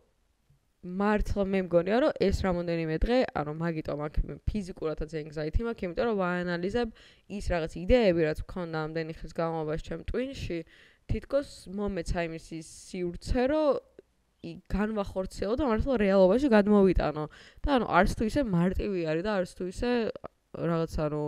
მართლა 0.84 1.44
მე 1.48 1.60
მგონია, 1.64 1.98
რომ 2.04 2.12
ეს 2.20 2.36
რამოდენიმე 2.44 2.96
დღე, 3.00 3.18
ანუ 3.40 3.52
მაგიტომ 3.56 4.00
აქ 4.06 4.14
ფიზიკურადაც 4.44 5.10
anxiety 5.16 5.64
მაქვს, 5.64 5.84
იმიტომ 5.88 6.04
რომ 6.12 6.16
ვაანალიზებ 6.20 6.88
ის 7.40 7.44
რაღაც 7.48 7.72
იდეები, 7.80 8.20
რაც 8.28 8.38
მქონდა 8.44 8.78
ამდენი 8.86 9.12
ხნის 9.16 9.32
განმავლობაში 9.32 9.84
ჩემ 9.88 10.02
Twin-ში. 10.04 10.58
თითქოს 11.10 11.50
მომეცა 11.74 12.20
იმის 12.28 12.46
ის 12.58 12.68
სიურცე, 12.90 13.42
რომ 13.52 13.82
განვახორციელო 14.68 15.56
და 15.56 15.68
მართლა 15.70 15.94
რეალობაში 16.04 16.48
გადმოვიტანო. 16.52 17.24
და 17.64 17.68
ანუ 17.76 17.86
არც 17.98 18.10
თუ 18.18 18.24
ისე 18.28 18.40
მარტივი 18.44 19.00
არის 19.10 19.24
და 19.24 19.32
არც 19.40 19.50
თუ 19.56 19.64
ისე 19.72 19.90
რაღაც 20.54 20.92
ანუ 21.06 21.22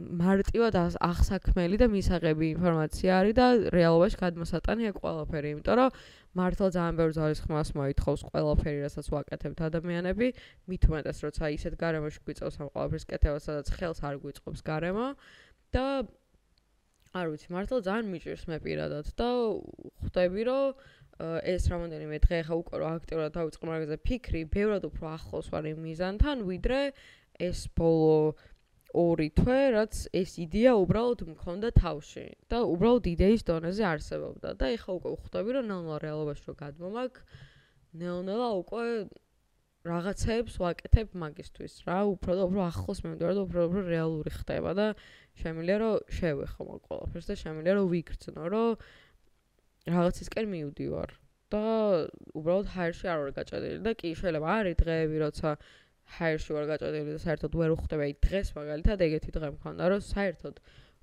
მარტივად 0.00 0.76
ახსაქმელი 1.02 1.76
და 1.82 1.86
მისაღები 1.90 2.46
ინფორმაცია 2.54 3.10
არის 3.20 3.34
და 3.36 3.46
რეალობაში 3.74 4.16
გადმოსატანია 4.22 4.92
ყველაფერი, 4.96 5.48
იმიტომ 5.54 5.76
რომ 5.80 5.90
მართლა 6.38 6.66
ძალიან 6.76 6.94
ბევრ 7.00 7.12
ძალის 7.18 7.40
ხმას 7.44 7.68
მოითხოვს 7.74 8.22
ყველაფერი, 8.30 8.78
რასაც 8.86 9.06
ვაკეთებთ 9.10 9.60
ადამიანები, 9.66 10.28
უმეტეს 10.70 11.18
როცა 11.26 11.44
ისეთ 11.58 11.74
გარემოში 11.82 12.18
გვიწევს 12.22 12.56
ამ 12.62 12.68
ყველაფრის 12.70 13.04
კეთება, 13.10 13.38
სადაც 13.42 13.66
ხელს 13.76 14.00
არ 14.06 14.16
გვიწყობს 14.22 14.60
გარემო. 14.62 15.08
და 15.74 16.06
არ 17.10 17.26
ვიცი, 17.32 17.48
მართლა 17.50 17.78
ძალიან 17.86 18.06
მიჭირს 18.10 18.44
მე 18.46 18.56
პირადად 18.62 19.06
და 19.18 19.28
ხვდები 20.02 20.42
რომ 20.46 20.64
ეს 21.20 21.66
რამოდენიმე 21.68 22.16
დღე 22.24 22.38
ხა 22.48 22.54
უკვე 22.60 22.76
რა 22.80 22.90
აქტიურად 23.00 23.32
დავიწყე 23.34 23.64
მაგაზე 23.70 23.96
ფიქრი, 24.06 24.42
ბევრად 24.54 24.84
უფრო 24.88 25.04
ახლოს 25.10 25.50
ვარ 25.52 25.64
იმ 25.74 25.80
მიზანთან, 25.84 26.46
ვიდრე 26.48 26.80
ეს 27.50 27.66
ბოლო 27.76 28.38
ორი 28.94 29.28
თვე, 29.36 29.58
რაც 29.74 29.94
ეს 30.16 30.30
იდეა 30.42 30.72
უბრალოდ 30.82 31.20
მქონდა 31.34 31.68
თავში 31.78 32.26
და 32.50 32.62
უბრალოდ 32.66 33.04
იდეის 33.10 33.42
დონეზე 33.46 33.84
არსებობდა 33.86 34.54
და 34.58 34.70
ეხა 34.74 34.90
უკვე 34.98 35.10
ხვდები 35.20 35.50
რომ 35.56 35.64
ნელ-ნელა 35.70 35.98
რეალობაში 36.02 36.44
რო 36.50 36.54
გადმომაგ, 36.62 37.12
ნელ-ნელა 38.00 38.48
უკვე 38.64 38.86
რაღაცებს 39.86 40.58
ვაკეთებ 40.60 41.14
მაგისტვის 41.16 41.74
რა, 41.86 41.98
უფრო 42.12 42.32
და 42.36 42.42
უფრო 42.50 42.60
ახლოს 42.66 42.98
მემდორა 43.06 43.32
და 43.38 43.42
უფრო 43.46 43.60
უფრო 43.70 43.80
რეალური 43.86 44.30
ხდება 44.34 44.70
და 44.76 44.86
შემიძლია 45.40 45.76
რომ 45.82 45.94
შევეხო 46.18 46.66
მაგ 46.70 46.80
ყველაფერს 46.90 47.26
და 47.30 47.34
შემიძლია 47.42 47.74
რომ 47.78 47.86
ვიგრძნო, 47.94 48.44
რომ 48.54 48.70
რაღაცისკენ 49.94 50.46
მივდივარ 50.54 51.14
და 51.50 51.62
უბრალოდ 52.38 52.68
ჰაერში 52.74 53.06
არ 53.10 53.18
ვარ 53.20 53.30
გაჭედილი 53.38 53.78
და 53.86 53.92
კი 54.00 54.12
შეიძლება 54.20 54.48
არის 54.60 54.76
დღეები, 54.82 55.16
როცა 55.24 55.48
ჰაერში 56.18 56.50
ვარ 56.56 56.64
გაჭედილი 56.70 57.16
და 57.16 57.20
საერთოდ 57.24 57.56
ვერ 57.60 57.74
უხდება 57.76 58.06
აი 58.06 58.14
დღეს 58.26 58.48
მაგალითად 58.58 59.04
ეგეთი 59.06 59.30
დღე 59.36 59.48
მქონდა, 59.56 59.82
რომ 59.94 60.00
საერთოდ 60.10 60.54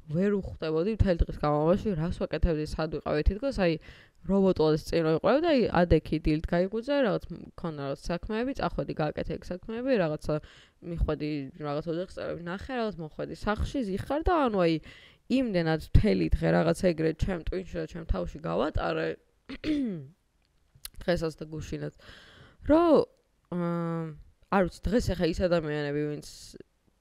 ვერ 0.07 0.35
უხდებოდი 0.37 0.93
მთელი 0.97 1.19
დღის 1.21 1.39
განმავლობაში 1.41 1.95
რას 1.99 2.19
ვაკეთებდი, 2.21 2.65
სად 2.71 2.93
ვიყავი 2.97 3.23
თითქოს 3.27 3.57
აი 3.63 3.73
რობოტოდეს 4.27 4.83
წინ 4.87 5.01
რო 5.07 5.11
იყავ 5.17 5.39
და 5.43 5.49
აი 5.51 5.61
ადექი 5.81 6.17
დილით 6.23 6.47
გაიგუძა 6.51 6.95
რაღაც 7.07 7.23
მქონდა 7.31 7.81
რაღაც 7.87 8.01
საქმეები, 8.07 8.51
წახვედი 8.59 8.93
გააკეთე 9.01 9.33
საქმეები, 9.47 9.91
რაღაცა 10.03 10.35
მიხვედი 10.91 11.31
რაღაც 11.67 11.85
ოჯახის 11.91 12.17
წევრები 12.17 12.43
ნახე, 12.47 12.71
რაღაც 12.79 12.95
მოხვედი 13.03 13.35
სახში, 13.43 13.79
ზიხარ 13.87 14.21
და 14.27 14.33
ანუ 14.47 14.57
აი 14.67 14.75
იმდენად 15.27 15.81
მთელი 15.91 16.27
დღე 16.35 16.47
რაღაც 16.55 16.79
ეგრე 16.87 17.11
ჩემ 17.19 17.41
ტვინში 17.47 17.75
და 17.75 17.85
ჩემ 17.91 18.05
თავში 18.07 18.39
გავატარე 18.47 19.07
დღესაც 21.03 21.33
და 21.39 21.45
გუშინაც. 21.51 21.93
რომ 22.67 22.93
არ 24.47 24.61
ვიცი 24.67 24.81
დღეს 24.87 25.05
ახლა 25.15 25.27
ის 25.31 25.39
ადამიანები 25.47 26.01
ვინც 26.07 26.27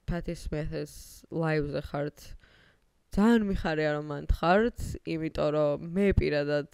ფათის 0.07 0.43
მეთეს 0.51 0.93
ლაივზე 1.31 1.83
ხართ 1.91 2.19
ძალიან 3.17 3.43
მიხარია 3.49 3.91
რომ 3.97 4.07
მან 4.13 4.25
თხართ, 4.29 4.79
იმიტომ 5.09 5.49
რომ 5.57 5.85
მე 5.97 6.07
პირადად 6.21 6.69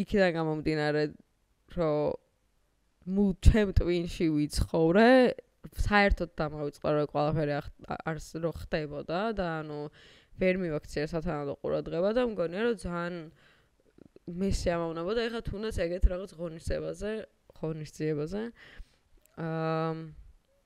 იქიდან 0.00 0.30
გამომდინარე 0.36 1.02
რომ 1.76 2.16
მუ 3.16 3.24
ჩემ 3.44 3.72
ტვინში 3.76 4.26
ვიცხოვრე, 4.32 5.10
საერთოდ 5.84 6.30
დამავიწყდა 6.40 6.90
რომ 6.96 7.10
ყველაფერი 7.12 7.52
არს 8.08 8.26
რო 8.40 8.52
ხდებოდა 8.56 9.20
და 9.36 9.46
ანუ 9.60 9.78
ვერ 10.40 10.54
მივაქცია 10.64 11.04
სათანადო 11.12 11.54
ყურადღება 11.60 12.10
და 12.16 12.24
მგონია 12.32 12.62
რომ 12.64 12.76
ძალიან 12.80 13.16
მე 14.40 14.48
შეამოვნებოდა 14.60 15.20
ეხლა 15.28 15.40
თუნდაც 15.50 15.76
ეგეთ 15.84 16.04
რაღაც 16.14 16.30
ღონისძიებაზე, 16.40 17.12
ღონისძიებაზე. 17.60 18.42
აა 19.44 19.92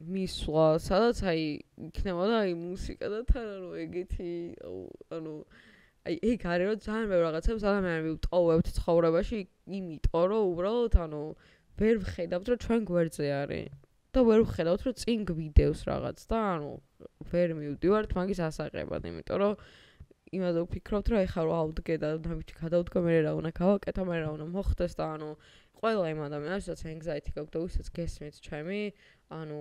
მისვლა, 0.04 0.66
სადაც 0.84 1.20
აი 1.30 1.42
იქნებოდა 1.88 2.40
აი 2.44 2.52
მუსიკა 2.60 3.10
და 3.12 3.20
თან 3.30 3.46
ანუ 3.54 3.70
ეგეთი 3.84 4.32
ანუ 5.16 5.34
აი 6.04 6.16
ეგ 6.30 6.46
არის 6.54 6.66
რომ 6.68 6.80
ძალიან 6.84 7.06
მე 7.12 7.18
რაღაცებს 7.24 7.64
ადამიანები 7.70 8.10
ვტოვებთ 8.18 8.68
ცხოვრებაში, 8.78 9.38
იმიტომ 9.78 10.24
რომ 10.32 10.42
უბრალოდ 10.52 10.94
ანუ 11.04 11.22
ვერ 11.80 11.94
ვხედავთ 12.04 12.46
რომ 12.52 12.58
ჩვენ 12.64 12.80
გვერდზე 12.90 13.28
არის. 13.42 13.72
და 14.14 14.22
ვერ 14.22 14.40
ვხედავთ 14.46 14.82
რომ 14.86 14.94
წინ 15.02 15.18
გვიდევს 15.26 15.80
რაღაც 15.90 16.18
და 16.30 16.38
ანუ 16.54 16.72
ვერ 17.34 17.48
მივდივართ 17.58 18.10
მაგის 18.14 18.40
ასაყებად, 18.46 19.02
იმიტომ 19.10 19.38
რომ 19.42 19.54
იმაზე 20.34 20.60
ვფიქრობთ 20.66 21.06
რომ 21.10 21.20
ეხლა 21.24 21.42
რა 21.46 21.56
ავდგე 21.62 21.96
და 22.02 22.08
ნაბიჯი 22.22 22.54
გადავდგა 22.62 23.00
მე 23.06 23.16
რა 23.26 23.32
უნდა 23.38 23.50
გავაკეთო 23.58 24.02
მე 24.08 24.16
რა 24.22 24.28
უნდა 24.34 24.46
მოხდეს 24.54 24.94
და 24.98 25.04
ანუ 25.14 25.30
ყველა 25.78 26.06
იმ 26.14 26.20
ადამიანს 26.26 26.64
ვისაც 26.64 26.80
anxiety 26.94 27.30
გაქვს 27.36 27.52
და 27.54 27.58
ვისაც 27.64 27.88
გესმით 27.98 28.34
ჩემი 28.46 28.80
ანუ 29.38 29.60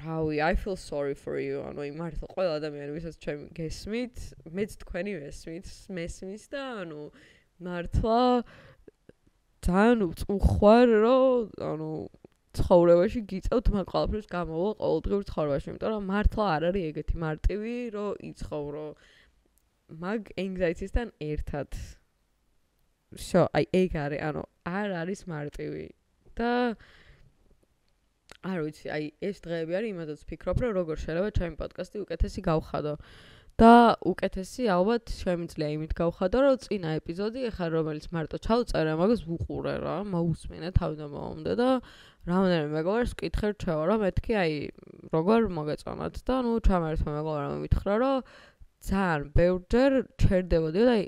რავი, 0.00 0.40
I 0.40 0.54
feel 0.54 0.76
sorry 0.76 1.14
for 1.14 1.38
you. 1.38 1.62
ანუ 1.62 1.86
მართლა 1.98 2.26
ყველა 2.34 2.52
ადამიანი, 2.60 2.90
ვისაც 2.96 3.14
ჩემ 3.22 3.40
გესმით, 3.56 4.16
მეც 4.50 4.70
თქვენი 4.82 5.12
ვესმით, 5.22 5.66
მესმის 5.98 6.44
და 6.52 6.62
ანუ 6.82 7.00
მართლა 7.64 8.20
ძალიან 9.64 9.98
უხوار 10.36 10.86
რომ 11.04 11.54
ანუ 11.70 11.90
ცხოვრებაში 12.54 13.20
გიწევთ 13.30 13.66
მაგ 13.74 13.86
ყველაფერს 13.92 14.28
გამოვა 14.30 14.70
ყოველდღიურ 14.80 15.22
ცხოვრებაში, 15.30 15.66
იმიტომ 15.70 15.90
რომ 15.94 16.04
მართლა 16.10 16.44
არ 16.54 16.62
არის 16.70 16.84
ეგეთი 16.90 17.14
მარტივი, 17.24 17.76
რომ 17.94 18.10
იცხოვრო 18.30 18.86
მაგ 20.04 20.20
anxiety-სთან 20.44 21.08
ერთად. 21.30 21.68
so, 23.14 23.46
აი 23.54 23.64
ეგ 23.70 23.90
არის, 23.94 24.20
ანუ 24.26 24.42
არ 24.66 24.88
არის 25.02 25.20
მარტივი 25.30 25.86
და 26.34 26.50
აა 26.50 27.02
არ 28.44 28.58
ვიცი, 28.64 28.86
აი 28.96 29.04
ეს 29.28 29.36
დღეები 29.44 29.72
არის 29.78 29.90
იმადაც 29.94 30.20
ფიქრობ, 30.28 30.56
რომ 30.64 30.72
როგორ 30.78 30.96
შეიძლება 31.04 31.30
ჩემი 31.38 31.54
პოდკასტი 31.60 31.96
უკეთესი 32.04 32.40
გავხადო. 32.50 32.94
და 33.54 33.94
უკეთესი 34.10 34.64
ალბათ 34.66 35.14
შემიძლია 35.14 35.68
იმით 35.78 35.92
გავხადო, 35.94 36.38
რომ 36.42 36.54
წინა 36.64 36.90
ეპიზოდი, 36.98 37.40
ახლა 37.54 37.66
რომელიც 37.70 38.06
მარტო 38.10 38.36
ჩავწერე, 38.42 38.92
მაგას 38.98 39.20
ვუყურე 39.30 39.74
რა, 39.78 39.96
მოусმინე 40.10 40.70
თავიდან 40.74 41.10
მომამდე 41.14 41.52
და 41.54 41.68
რამდენიმე 42.24 42.68
მეგობარს 42.72 43.12
ვკითხე 43.12 43.48
რჩევა 43.52 43.82
რომ 43.88 43.98
მეთქი 44.00 44.36
აი 44.40 44.52
როგორ 45.12 45.48
მოგეწონათ 45.56 46.14
და 46.24 46.36
ნუ 46.46 46.52
ჩამერთმა 46.64 47.10
მეგობარმა 47.20 47.56
მითხრა 47.64 47.94
რომ 48.00 48.22
ძალიან 48.88 49.26
ბევრჯერ 49.36 49.92
ჩერდებოდი 50.24 50.86
და 50.88 50.94
აი 50.94 51.04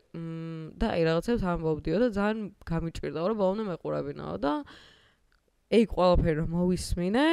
და 0.77 0.87
აი 0.93 1.07
რაღაცებს 1.09 1.47
ამბობდიო 1.53 1.97
და 2.05 2.09
ძალიან 2.19 2.39
გამიჭირდა 2.69 3.25
რომ 3.33 3.41
ბოლომდე 3.41 3.65
მეყურებინაო 3.71 4.37
და 4.45 4.53
ეგ 5.75 5.87
ყველაფერი 5.97 6.37
რომ 6.41 6.51
მოვისმინე 6.57 7.27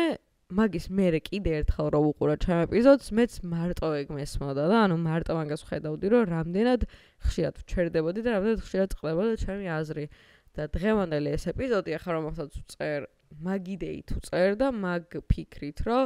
მაგის 0.53 0.85
მერე 0.93 1.19
კიდე 1.25 1.51
ერთხელ 1.63 1.87
რომ 1.93 2.05
უყურა 2.13 2.35
ჩემ 2.43 2.59
ეპიზოდს 2.67 3.09
მეც 3.17 3.33
მარტო 3.53 3.89
ეგ 4.01 4.13
მესმოდა 4.17 4.63
და 4.69 4.77
ანუ 4.85 4.97
მარტო 5.01 5.33
მაგას 5.37 5.65
ხედავდი 5.69 6.07
რომ 6.13 6.23
რამდენად 6.33 6.85
ხშირად 7.25 7.55
ჩერდებოდი 7.69 8.25
და 8.25 8.29
რამდენად 8.37 8.61
ხშირად 8.65 8.89
წყდებოდა 8.93 9.33
ჩემი 9.43 9.65
აზრი 9.79 10.05
და 10.53 10.69
დღევანდელი 10.77 11.29
ეს 11.33 11.49
ეპიზოდი 11.53 11.97
ახლა 11.97 12.11
რომ 12.17 12.25
ახსაც 12.33 12.57
წერ 12.73 13.09
მაგ 13.41 13.69
იდეით 13.75 14.13
უწერ 14.17 14.55
და 14.59 14.69
მაგ 14.77 15.17
ფიქრით, 15.31 15.81
რომ 15.87 16.03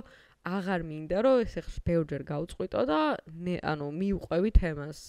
აღარ 0.48 0.84
მინდა 0.88 1.24
რომ 1.26 1.42
ეს 1.44 1.56
ხს 1.60 1.80
ბევრჯერ 1.88 2.24
გავწყვიტო 2.32 2.82
და 2.88 3.00
ანუ 3.72 3.88
მიუყვევი 4.00 4.52
თემას. 4.60 5.00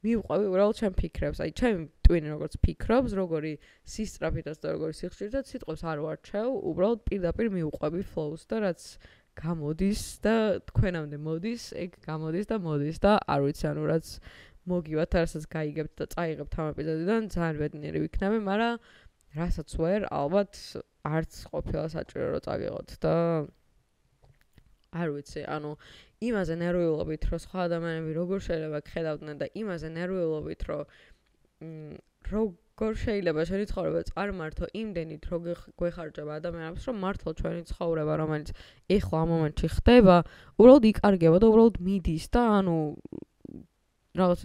მიუყვევი 0.00 0.44
უბრალოდ 0.50 0.76
ჩემ 0.80 0.94
ფიქრებს. 0.96 1.38
აი 1.44 1.50
ჩემ 1.60 1.78
ტვინი 2.06 2.28
როგორც 2.32 2.54
ფიქრობს, 2.64 3.12
როგორი 3.20 3.52
სისტრაფითაც 3.84 4.56
და 4.64 4.68
როგორი 4.74 4.94
სიხშირით 4.96 5.50
სიტყვებს 5.50 5.82
არ 5.84 5.98
ვარჩევ, 6.04 6.46
უბრალოდ 6.70 7.00
პირდაპირ 7.08 7.46
მიუყვევი 7.56 8.02
flows 8.12 8.42
და 8.48 8.56
რაც 8.64 8.80
გამოდის 9.40 10.02
და 10.24 10.36
თქვენამდე 10.72 11.18
მოდის, 11.20 11.62
ეგ 11.84 11.90
გამოდის 12.08 12.46
და 12.50 12.56
მოდის 12.64 12.98
და 13.04 13.12
არ 13.28 13.40
ვიცი 13.44 13.66
ანუ 13.70 13.84
რაც 13.92 14.06
მოგივათ, 14.70 15.10
რასაც 15.20 15.44
გაიგებთ 15.54 15.94
და 16.00 16.04
წაიღებთ 16.14 16.54
ამ 16.60 16.66
ეპიზოდიდან, 16.72 17.20
ძალიან 17.36 17.56
ბედნიერი 17.60 17.98
ვიქნები, 18.04 18.38
მაგრამ 18.50 18.74
რასაც 19.40 19.68
ვერ 19.80 20.00
ალბათ 20.10 20.52
არც 21.06 21.32
ყოფილა 21.52 21.84
საჭირო 21.94 22.26
რომ 22.34 22.42
წაგიღოთ 22.44 22.88
და 23.04 23.14
არ 24.90 25.08
ვიცი, 25.14 25.42
ანუ 25.46 25.70
იმაზე 26.20 26.54
ნერვიულობით 26.60 27.22
რომ 27.30 27.40
სხვა 27.44 27.58
ადამიანები 27.70 28.12
როგორ 28.16 28.38
შეიძლება 28.46 28.78
ხედავდნენ 28.90 29.36
და 29.40 29.46
იმაზე 29.62 29.88
ნერვიულობით 29.96 30.60
რომ 30.70 30.82
როგორ 32.30 32.92
შეიძლება 33.04 33.42
შენი 33.50 33.64
ცხოვრება 33.70 34.00
წარმართო 34.10 34.66
იმდენით 34.82 35.24
რომ 35.30 35.40
გვეხარჯება 35.80 36.32
ადამიანებს 36.40 36.82
რომ 36.90 36.96
მართლა 37.04 37.30
ჩვენი 37.40 37.62
ცხოვრება 37.70 38.14
რომელიც 38.20 38.48
ეხლა 38.96 39.16
ამ 39.20 39.28
მომენტში 39.34 39.68
ხდება, 39.76 40.16
უბრალოდ 40.60 40.84
იკარგება 40.90 41.36
და 41.40 41.46
უბრალოდ 41.50 41.76
მიდის 41.86 42.26
და 42.34 42.42
ანუ 42.58 42.76
რაღაც 44.20 44.40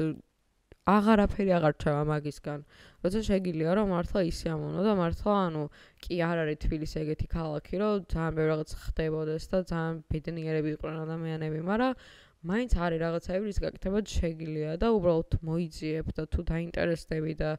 აღარაფერი 0.85 1.51
აღარ 1.57 1.73
ჩავა 1.81 2.01
მაგისგან. 2.09 2.59
როცა 3.05 3.21
შეგილია 3.27 3.71
რომ 3.77 3.87
მართლა 3.93 4.21
ისე 4.29 4.51
ამონო 4.53 4.81
და 4.85 4.93
მართლა 4.99 5.33
ანუ 5.45 5.63
კი 6.05 6.19
არ 6.25 6.41
არის 6.43 6.59
თბილისი 6.65 6.97
ეგეთი 7.01 7.27
ქალაქი 7.31 7.75
რომ 7.81 8.05
ძალიან 8.13 8.37
ბევრი 8.37 8.51
რაღაც 8.53 8.69
ხდებოდეს 8.83 9.49
და 9.49 9.57
ძალიან 9.71 9.95
ბედნიერები 10.13 10.69
იყვნენ 10.77 10.97
ადამიანები, 11.05 11.59
მაგრამ 11.71 11.93
მაინც 12.45 12.71
არის 12.85 13.01
რაღაცები 13.01 13.43
რის 13.49 13.59
გაკეთებად 13.65 14.05
შეგილია 14.13 14.71
და 14.77 14.87
უბრალოდ 14.93 15.31
მოიძიებ 15.49 16.07
და 16.13 16.23
თუ 16.29 16.45
დაინტერესდები 16.53 17.33
და 17.41 17.51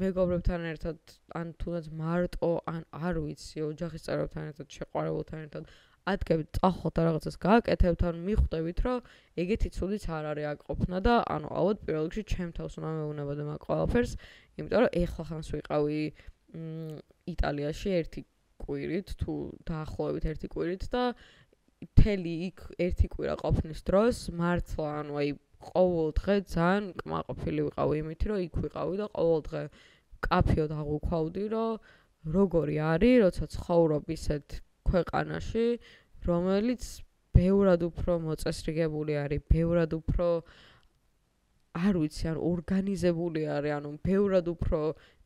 მეგობრებთან 0.00 0.62
ერთად 0.72 0.98
ან 1.36 1.52
თუნდაც 1.60 1.86
მარტო 2.00 2.50
ან 2.72 2.82
არ 2.96 3.20
ვიცი 3.20 3.64
ოჯახის 3.68 4.06
წევრებთან 4.08 4.48
ერთად 4.52 4.66
შეყვარებულთან 4.80 5.44
ერთად 5.44 5.64
ადგებით 6.10 6.48
წახოთ 6.58 6.92
და 6.96 7.02
რაღაცას 7.06 7.36
გააკეთებთ 7.44 8.02
ან 8.10 8.16
მიხვდებით 8.26 8.78
რომ 8.86 8.98
ეგეთი 9.42 9.68
ცუდიც 9.76 10.04
არ 10.16 10.24
არის 10.30 10.46
აკოფნა 10.52 10.98
და 11.06 11.14
ანუ 11.34 11.48
ალბათ 11.60 11.78
პირველ 11.86 12.06
რიგში 12.10 12.24
ჩემ 12.32 12.50
თავს 12.58 12.78
უნდა 12.80 12.90
მეუბნებოდე 12.96 13.42
მაგ 13.50 13.60
ყველაფერს 13.68 14.12
იმიტომ 14.60 14.80
რომ 14.84 14.90
ეხლა 15.02 15.24
ხანს 15.30 15.48
ვიყავი 15.54 16.00
იტალიაში 17.34 17.88
ერთი 18.00 18.20
კვირით 18.64 19.08
თუ 19.20 19.34
დაახლოებით 19.70 20.24
ერთი 20.32 20.48
კვირით 20.54 20.84
და 20.94 21.04
თელი 22.00 22.34
იქ 22.48 22.58
ერთი 22.86 23.06
კვირა 23.14 23.36
ყოფნის 23.44 23.80
დროს 23.88 24.16
მართლა 24.40 24.88
ანუ 25.00 25.14
აი 25.20 25.30
ყოველ 25.70 26.08
დღე 26.20 26.36
ძალიან 26.54 26.84
კმაყოფილი 27.00 27.60
ვიყავი 27.68 28.02
იმით 28.02 28.22
რომ 28.30 28.44
იქ 28.48 28.54
ვიყავი 28.64 29.00
და 29.00 29.06
ყოველ 29.16 29.40
დღე 29.48 29.62
კაფეოდ 30.26 30.72
აღვქვავდი 30.80 31.44
რომ 31.54 31.72
როგორი 32.36 32.76
არის 32.92 33.16
როცა 33.24 33.44
ცხოვრობ 33.56 34.12
ისეთ 34.16 34.60
ქვეყანაში, 34.90 35.66
რომელიც 36.26 36.82
ბევრად 37.36 37.80
უფრო 37.86 38.18
მოწესრიგებული 38.26 39.16
არის, 39.22 39.40
ბევრად 39.50 39.94
უფრო 39.96 40.28
არ 41.80 41.94
ვიცი, 42.02 42.24
ან 42.32 42.36
ორგანიზებული 42.50 43.42
არის, 43.46 43.72
ანუ 43.78 43.90
ბევრად 44.04 44.46
უფრო 44.50 44.80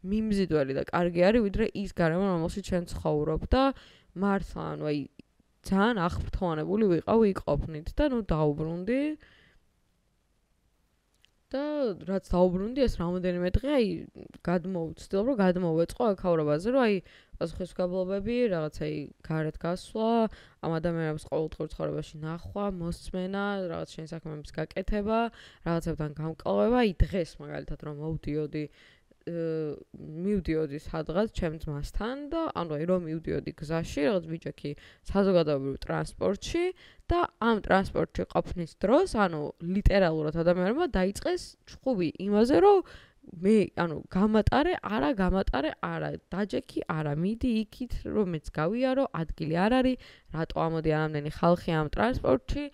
მიმზიდველი 0.04 0.72
და 0.76 0.82
კარგი 0.92 1.20
არის, 1.28 1.44
ვიდრე 1.48 1.66
ის 1.80 1.90
გარემო, 1.96 2.26
რომელშიც 2.36 2.64
ჩვენ 2.68 2.84
ცხოვრობ 2.92 3.42
და 3.48 3.62
მართლა, 4.20 4.64
ანუ 4.74 4.84
აი 4.92 4.98
ძალიან 5.64 5.96
აღფრთოვანებული 6.06 6.84
ვიყავი 6.92 7.30
ყოფნით 7.40 7.88
და 7.96 8.04
ნუ 8.12 8.18
დაუბრუნდი. 8.28 9.00
და 11.54 11.64
რაც 12.10 12.30
დაუბრუნდი 12.34 12.84
ეს 12.84 12.94
რამოდენიმე 13.00 13.50
დღე 13.56 13.70
აი 13.78 13.86
გადმოვცდილობ 14.48 15.26
რომ 15.30 15.36
გადმოვეწყო 15.40 16.02
აქაურობაზე 16.14 16.74
რომ 16.74 16.82
აი 16.84 16.96
პასუხისმგებლობები 17.38 18.36
რაღაცა 18.54 18.82
აი 18.86 18.98
გარეთ 19.28 19.56
გასვლა 19.64 20.10
ამ 20.66 20.72
ადამიანებს 20.78 21.24
ყოველდღიურ 21.30 21.68
ცხოვრებაში 21.74 22.20
ნახვა 22.24 22.66
მოსმენა 22.78 23.44
რაღაც 23.72 23.94
შენ 23.94 24.06
საქმეების 24.12 24.54
გაკეთება 24.58 25.20
რაღაცებთან 25.66 26.10
გამკლავება 26.20 26.78
აი 26.84 26.92
დღეს 27.04 27.30
მაგალითად 27.42 27.86
რომ 27.88 27.96
მოვდიოდი 28.04 28.64
მივდიოდი 29.24 30.78
სადღაც 30.84 31.30
ჩემ 31.38 31.54
ძმასთან 31.62 32.24
და 32.32 32.42
ანუ 32.60 32.76
აი 32.76 32.84
რომ 32.90 33.06
მივდიოდი 33.08 33.52
გზაში 33.60 34.04
რაღაც 34.06 34.24
ბიჭაკი 34.32 34.72
საზოგადოებრივ 35.10 35.78
ტრანსპორტში 35.84 36.64
და 37.08 37.20
ამ 37.40 37.62
ტრანსპორტში 37.64 38.26
ყოფნის 38.34 38.76
დროს 38.84 39.16
ანუ 39.24 39.40
ლიტერალურად 39.64 40.36
ადამიანებმა 40.44 40.86
დაიწყეს 40.98 41.42
ჩხუბი 41.72 42.08
იმაზე 42.28 42.56
რომ 42.68 42.78
მე 43.24 43.54
ანუ 43.80 43.96
გამატარე, 44.12 44.72
არა 44.84 45.10
გამატარე, 45.18 45.70
არა, 45.80 46.10
დაჯექი, 46.32 46.80
არა, 46.94 47.12
მიდი 47.18 47.50
იქით, 47.64 47.92
რომ 48.14 48.34
მეც 48.36 48.50
გავიარო, 48.58 49.04
ადგილი 49.20 49.56
არ 49.64 49.72
არის, 49.80 49.96
რატო 50.36 50.56
ამოდი 50.64 50.92
ამდენი 50.98 51.30
ხალხი 51.38 51.70
ამ 51.80 51.88
ტრანსპორტში, 51.94 52.64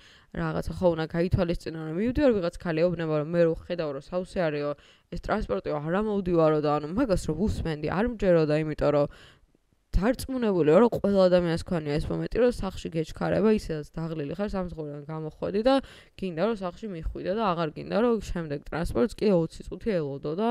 რაღაცა 0.41 0.73
ხო 0.79 0.87
უნდა 0.95 1.07
გაითვალისწინო, 1.15 1.79
რომ 1.87 1.95
მივდივარ, 2.01 2.33
ვიღაც 2.39 2.55
ხალი 2.63 2.81
ეუბნება, 2.87 3.15
რომ 3.23 3.29
მე 3.35 3.43
რო 3.47 3.55
ხედავ, 3.67 3.89
რომ 3.95 4.05
სავსე 4.11 4.39
არისო, 4.47 4.73
ეს 5.11 5.21
ტრანსპორტი 5.27 5.75
არა 5.75 6.01
მოვდივარო 6.07 6.59
და 6.67 6.71
ანუ 6.79 6.87
მაგას 6.99 7.23
რო 7.31 7.35
უსმენდი, 7.47 7.89
არ 7.91 8.07
მჯეროდა, 8.15 8.55
იმიტომ 8.63 8.91
რომ 8.95 9.07
დარწმუნებული 9.97 10.71
ვარ, 10.71 10.81
რომ 10.85 10.91
ყველა 10.97 11.21
ადამიანს 11.29 11.63
ქონია 11.67 11.95
ეს 11.99 12.05
მომენტი, 12.11 12.37
რომ 12.41 12.53
სახში 12.57 12.89
გეჩქარება, 12.95 13.51
ისედაც 13.59 13.89
დაღლილი 13.97 14.35
ხარ 14.39 14.51
სამცხურიდან 14.55 15.03
გამოხვედი 15.11 15.61
და 15.67 15.75
გინდა 16.21 16.43
რომ 16.47 16.57
სახში 16.63 16.87
მიხვიდე 16.95 17.33
და 17.37 17.43
აღარ 17.53 17.69
გინდა 17.77 17.97
რომ 18.05 18.15
შემდეგ 18.31 18.59
ტრანსპორტს 18.71 19.19
კი 19.19 19.27
20 19.35 19.67
წუთი 19.67 19.91
ელოდო 20.01 20.33
და 20.41 20.49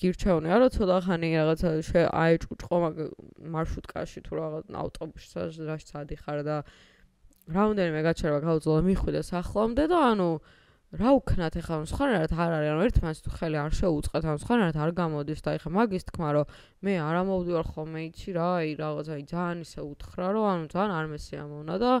გირჩევნია 0.00 0.56
რომ 0.64 0.70
ცოტა 0.74 0.96
ხანი 1.04 1.28
რაღაცა 1.36 1.68
აეჭუჭყო 2.08 2.76
მარშრუტკაში 3.52 4.20
თუ 4.24 4.32
რაღაც 4.40 4.64
ავტობუსში 4.80 5.66
რაც 5.68 5.88
ადიხარ 6.00 6.38
და 6.48 6.56
რაუნდენიმე 7.52 8.00
გაჩერება 8.08 8.40
გავძლო 8.46 8.80
მიხვიდე 8.88 9.20
სახლამდე 9.28 9.84
და 9.92 9.98
ანუ 10.14 10.30
რა 10.90 11.10
უქნათ 11.14 11.54
ახლა 11.60 11.76
სხვანაირად 11.86 12.32
არ 12.34 12.52
არის 12.56 12.70
ანუ 12.74 12.82
ერთმანეთს 12.88 13.22
თუ 13.22 13.30
ხელი 13.38 13.58
არ 13.62 13.74
შეუწყეთ 13.78 14.24
ანუ 14.26 14.40
სხვანაირად 14.42 14.78
არ 14.82 14.90
გამოდის 14.98 15.40
და 15.46 15.54
ახლა 15.54 15.70
მაგის 15.76 16.04
თქმა 16.10 16.30
რომ 16.34 16.50
მე 16.82 16.94
არ 16.98 17.16
ამოვდივარ 17.20 17.66
ხოლმე 17.70 18.00
იცი 18.10 18.30
რა 18.34 18.46
აი 18.58 18.70
რაღაც 18.80 19.06
აი 19.14 19.22
ძალიან 19.30 19.58
ისე 19.62 19.80
უთხრა 19.86 20.26
რომ 20.34 20.46
ანუ 20.50 20.64
ძალიან 20.74 20.92
არ 20.98 21.06
მესიამოვნა 21.14 21.74
და 21.78 21.92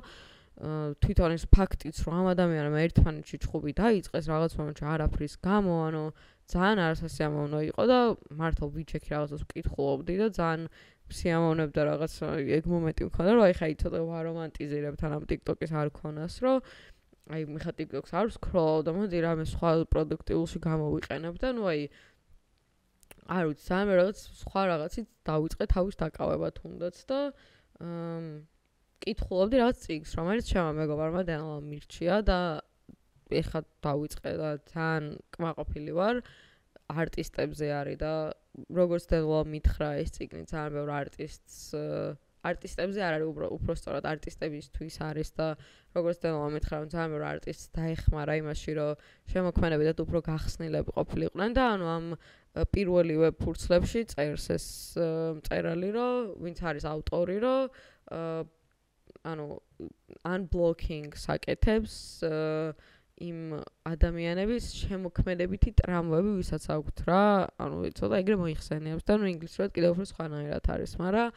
თვითონ 0.60 1.30
ის 1.38 1.44
ფაქტიც 1.54 1.96
რომ 2.02 2.14
ამ 2.18 2.26
ადამიანმა 2.34 2.78
ერთმანეთში 2.90 3.36
ჩხუბი 3.46 3.72
დაიწყეს 3.78 4.24
რაღაც 4.26 4.52
მომენტში 4.58 4.84
არაფრის 4.90 5.34
გამო 5.38 5.74
ანუ 5.86 6.04
ძალიან 6.50 6.78
არასასიამოვნო 6.84 7.60
იყო 7.70 7.82
და 7.86 7.98
მართლა 8.42 8.66
ვიჩექი 8.74 9.08
რაღაცას 9.14 9.42
ვკითხულობდი 9.46 10.14
და 10.18 10.26
ძალიან 10.34 10.66
სიამოვნებდა 11.10 11.80
რაღაც 11.90 12.12
ეგ 12.58 12.64
მომენტი 12.74 13.02
მქონდა 13.06 13.30
რომ 13.38 13.44
აი 13.46 13.54
ხა 13.58 13.66
იცოდე 13.74 14.00
ვარომანტიზირებ 14.10 14.94
თან 15.00 15.12
ამ 15.16 15.24
TikTok-ის 15.30 15.72
არ 15.74 15.88
ქონას 15.96 16.34
რომ 16.44 16.58
აი 17.30 17.46
მიხა 17.46 17.72
TikTok-ს 17.78 18.14
არ 18.20 18.30
სკროლავ 18.36 18.80
და 18.86 18.94
მოდი 18.96 19.18
რამე 19.24 19.44
სხვა 19.50 19.70
პროდუქტიულში 19.94 20.58
გამოვიყენებ 20.66 21.34
და 21.40 21.48
ნუ 21.56 21.64
აი 21.70 21.82
არ 23.30 23.44
ვიცი, 23.46 23.64
სამე 23.70 23.92
რაღაც 24.00 24.22
სხვა 24.42 24.62
რაღაცით 24.70 25.08
დავიწყე 25.30 25.64
თავის 25.70 25.96
დაკავება 26.02 26.48
თუნდაც 26.58 26.96
და 27.06 27.20
აა 27.80 28.18
კითხულობდი 29.00 29.60
რაღაც 29.62 29.78
წიგს, 29.86 30.10
რომელიც 30.18 30.50
შემა 30.52 30.72
მეგობარმა 30.76 31.22
დანალა 31.28 31.60
მირჩია 31.70 32.16
და 32.26 32.38
ეხა 33.40 33.60
დავიწყე 33.86 34.32
და 34.40 34.50
ძალიან 34.72 35.06
კმაყოფილი 35.36 35.92
ვარ 35.96 36.20
არტისტებზე 36.90 37.68
არის 37.80 38.00
და 38.02 38.12
როგორც 38.80 39.04
დანალა 39.12 39.40
მითხრა 39.54 39.88
ეს 40.02 40.10
წიგნი 40.18 40.44
ძალიან 40.50 40.76
ბევრ 40.76 40.90
არტისტს 41.00 41.56
არტისტებზე 42.48 43.00
არ 43.04 43.14
არის 43.16 43.28
უფრო 43.56 43.74
სწორად 43.76 44.04
არტისტებისთვის 44.10 44.96
არის 45.06 45.30
და 45.36 45.46
როგორც 45.96 46.18
დემო 46.24 46.44
მითხრა 46.54 46.76
რომ 46.80 46.88
ძალიან 46.94 47.10
ბევრი 47.14 47.26
არტისტს 47.30 47.66
დაეხმარა 47.76 48.34
იმაში 48.40 48.72
რომ 48.80 48.92
შემოქმედებიდან 49.32 49.96
უფრო 50.04 50.18
გახსნილები 50.30 50.90
ყოფილიყვნენ 50.96 51.50
და 51.58 51.64
ანუ 51.74 51.86
ამ 51.96 52.06
პირველივე 52.74 53.28
ფურცლებში 53.40 54.00
წერს 54.14 54.46
ეს 54.56 54.66
მწერალი 55.40 55.90
რომ 55.94 56.32
ვინც 56.44 56.58
არის 56.64 56.84
ავტორი 56.94 57.36
რომ 57.44 57.62
ანუ 59.30 59.46
unblocking 60.24 61.12
საკეთებს 61.12 61.94
იმ 63.20 63.40
ადამიანების 63.84 64.66
შემოქმედებითი 64.88 65.70
ტრამვები 65.76 66.30
ვისაც 66.40 66.64
აქვთ 66.72 67.02
რა 67.04 67.24
ანუ 67.60 67.92
ცოტა 68.00 68.20
ეგრე 68.24 68.36
მოიხსენიებს 68.40 69.04
და 69.04 69.16
ნუ 69.20 69.26
ინგლისურად 69.34 69.74
კიდევ 69.76 69.90
უფრო 69.92 70.06
სხვანაირად 70.08 70.70
არის 70.74 70.94
მაგრამ 71.04 71.34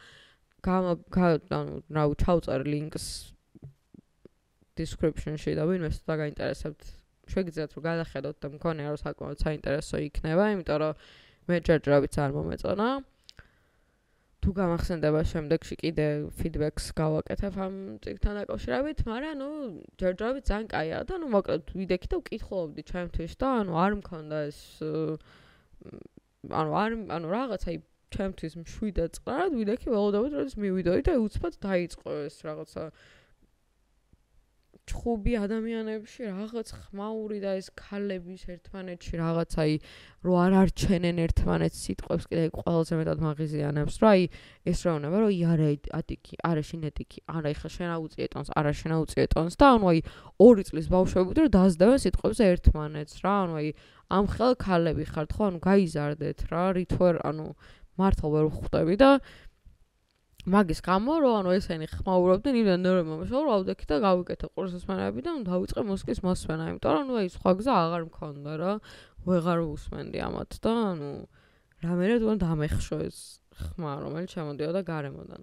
ანუ 0.72 1.64
რა 1.94 2.04
ჩავწერ 2.24 2.60
ლინკს 2.68 3.06
description-ში 4.78 5.54
და 5.58 5.64
ვინმე 5.68 5.90
ცოტა 5.94 6.14
გაინტერესებთ 6.20 6.82
შეგიძლიათ 7.34 7.74
რომ 7.76 7.84
გადახედოთ 7.88 8.36
და 8.42 8.48
მქონია 8.54 8.86
რომ 8.92 9.00
საკმაოდ 9.00 9.38
საინტერესო 9.44 10.00
იქნება 10.08 10.44
იმიტომ 10.54 10.78
რომ 10.82 11.02
მე 11.48 11.56
ჯერჯერობით 11.68 12.18
არ 12.24 12.30
მომეწონა. 12.36 12.88
თუ 14.44 14.52
გამახსენდება 14.52 15.20
შემდეგში 15.24 15.76
კიდე 15.80 16.06
feedback-ს 16.36 16.92
გავაკეთებ 17.00 17.54
ამ 17.64 17.76
წიგნთან 18.04 18.34
დაკავშირებით, 18.40 18.98
მაგრამ 19.08 19.38
ნუ 19.40 19.48
ჯერჯერობით 20.02 20.44
ძალიან 20.50 20.66
კაია 20.68 20.98
და 21.08 21.14
ნუ 21.22 21.30
მოკლედ 21.32 21.72
ვიდექი 21.80 22.10
და 22.12 22.16
ვკითხულობდი 22.20 22.82
ჩემთვის 22.90 23.32
და 23.40 23.48
ანუ 23.60 23.72
არ 23.84 23.92
მქონდა 24.04 24.38
ეს 24.52 24.60
ანუ 26.60 26.70
არ 26.82 26.90
ანუ 27.16 27.26
რაღაცა 27.32 27.68
ჩემთვის 28.14 28.56
მშვიდა 28.62 29.04
წყარად 29.18 29.58
ვიდექი 29.60 29.92
ველოდებით 29.94 30.38
რომ 30.38 30.56
მივიდოდი 30.64 31.02
და 31.10 31.18
უცბად 31.26 31.60
დაიწყო 31.66 32.10
ეს 32.28 32.36
რაღაცა. 32.48 32.84
ჩხუბი 34.84 35.32
ადამიანებში 35.40 36.26
რაღაც 36.28 36.70
ხმაური 36.76 37.38
და 37.40 37.52
ეს 37.56 37.68
ქალების 37.72 38.42
ერთმანეთში 38.52 39.20
რაღაც 39.20 39.54
აი 39.64 39.76
რო 40.28 40.34
არ 40.44 40.56
არჩენენ 40.60 41.20
ერთმანეთს 41.24 41.78
სიტყვებს 41.88 42.26
კიდე 42.28 42.44
ყველაზე 42.52 42.98
მეტად 43.00 43.22
მაღიზიანებს 43.24 43.96
რა 44.04 44.10
აი 44.12 44.26
ეს 44.72 44.78
რა 44.84 44.92
უნდა 45.00 45.08
რომ 45.24 45.32
იარა 45.38 45.68
ატიკი 46.00 46.36
არა 46.50 46.64
შინეტიკი 46.68 47.24
არა 47.32 47.48
ეხლა 47.56 47.70
შენ 47.76 47.94
აუწიე 47.96 48.28
ტონს 48.36 48.50
არა 48.60 48.72
შენ 48.80 48.92
აუწიე 48.98 49.26
ტონს 49.32 49.56
და 49.56 49.66
ანუ 49.72 49.86
აი 49.92 50.00
ორი 50.48 50.62
წლის 50.68 50.86
ბავშვები 50.92 51.32
და 51.40 51.44
დაძდევენ 51.56 52.00
სიტყვებს 52.04 52.44
ერთმანეთს 52.50 53.16
რა 53.24 53.34
ანუ 53.44 53.54
აი 53.64 53.68
ამ 54.12 54.24
ხელ 54.36 54.52
ქალები 54.66 55.04
ხართ 55.08 55.30
ხო 55.32 55.42
ანუ 55.48 55.58
გაიზარდეთ 55.64 56.38
რა 56.52 56.64
რითვერ 56.76 57.24
ანუ 57.24 57.48
მართლა 58.00 58.28
ვერ 58.34 58.46
ვხვდები 58.50 58.94
და 59.00 59.10
მაგის 60.44 60.80
გამო 60.84 61.12
რომ 61.24 61.34
ანუ 61.40 61.50
ესენი 61.56 61.86
ხმაურობდნენ 61.88 62.56
იმდან 62.60 62.82
ნორმალ 62.84 63.06
მომშო 63.10 63.38
რომ 63.44 63.52
ავდექი 63.54 63.86
და 63.88 63.96
გავიკეთე 64.04 64.46
ყურსასმენები 64.52 65.20
და 65.24 65.30
ნუ 65.38 65.42
დავიწყე 65.48 65.82
მუსიკის 65.88 66.18
მოსმენა. 66.20 66.64
იმიტომ 66.68 66.92
რომ 66.98 67.04
ნუ 67.08 67.14
აი 67.20 67.28
სხვა 67.32 67.50
გზა 67.60 67.74
აღარ 67.84 68.02
მქონდა 68.10 68.52
რა 68.60 68.72
ვეღარ 69.24 69.58
უსმენდი 69.64 70.18
ამათ 70.20 70.52
და 70.60 70.72
ანუ 70.92 71.10
რამერე 71.84 72.14
თუნდაც 72.20 72.40
დამეხშო 72.44 72.96
ეს 73.08 73.18
ხმა 73.56 73.92
რომელიც 74.04 74.30
შემოდიოდა 74.36 74.80
გარემოდან. 74.84 75.42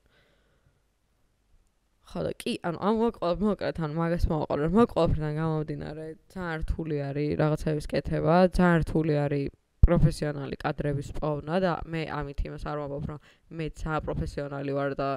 ხო 2.12 2.22
და 2.28 2.32
კი 2.38 2.54
ანუ 2.68 2.78
ამ 2.78 2.96
მოკლედ 3.02 3.42
მოკლედ 3.48 3.78
ანუ 3.82 3.94
მაგას 3.98 4.24
რომ 4.30 4.74
მოკლედთან 4.78 5.34
გამომდინარე 5.42 6.06
ძალიან 6.34 6.58
რთული 6.62 6.98
არის 7.10 7.30
რაღაცების 7.42 7.86
კეთება 7.90 8.36
ძალიან 8.54 8.80
რთული 8.86 9.14
არის 9.26 9.61
პროფესიონალი 9.82 10.58
კადრების 10.62 11.10
პოვნა 11.18 11.58
და 11.64 11.74
მე 11.90 12.02
ამით 12.14 12.44
იმას 12.48 12.66
არ 12.70 12.78
ვამბობ 12.82 13.06
რომ 13.10 13.20
მე 13.58 13.66
ცა 13.82 14.02
პროფესიონალი 14.06 14.76
ვარ 14.78 14.94
და 15.00 15.10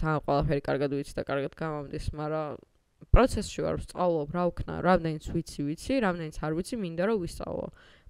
ცა 0.00 0.18
ყველაფერი 0.26 0.62
კარგად 0.66 0.90
ვიცი 0.98 1.14
და 1.18 1.22
კარგად 1.28 1.54
გამომდის, 1.60 2.10
მაგრამ 2.18 2.58
პროცესში 3.14 3.64
ვარ 3.64 3.78
ვსწავლობ 3.80 4.34
რა 4.36 4.44
ვქნა, 4.50 4.74
რამდენიც 4.84 5.24
ვიცი 5.34 5.60
ვიცი, 5.68 5.94
რამდენიც 6.04 6.36
არ 6.44 6.52
ვიცი, 6.58 6.74
მინდა 6.84 7.04
რომ 7.10 7.18
ვისწავლო. 7.24 7.66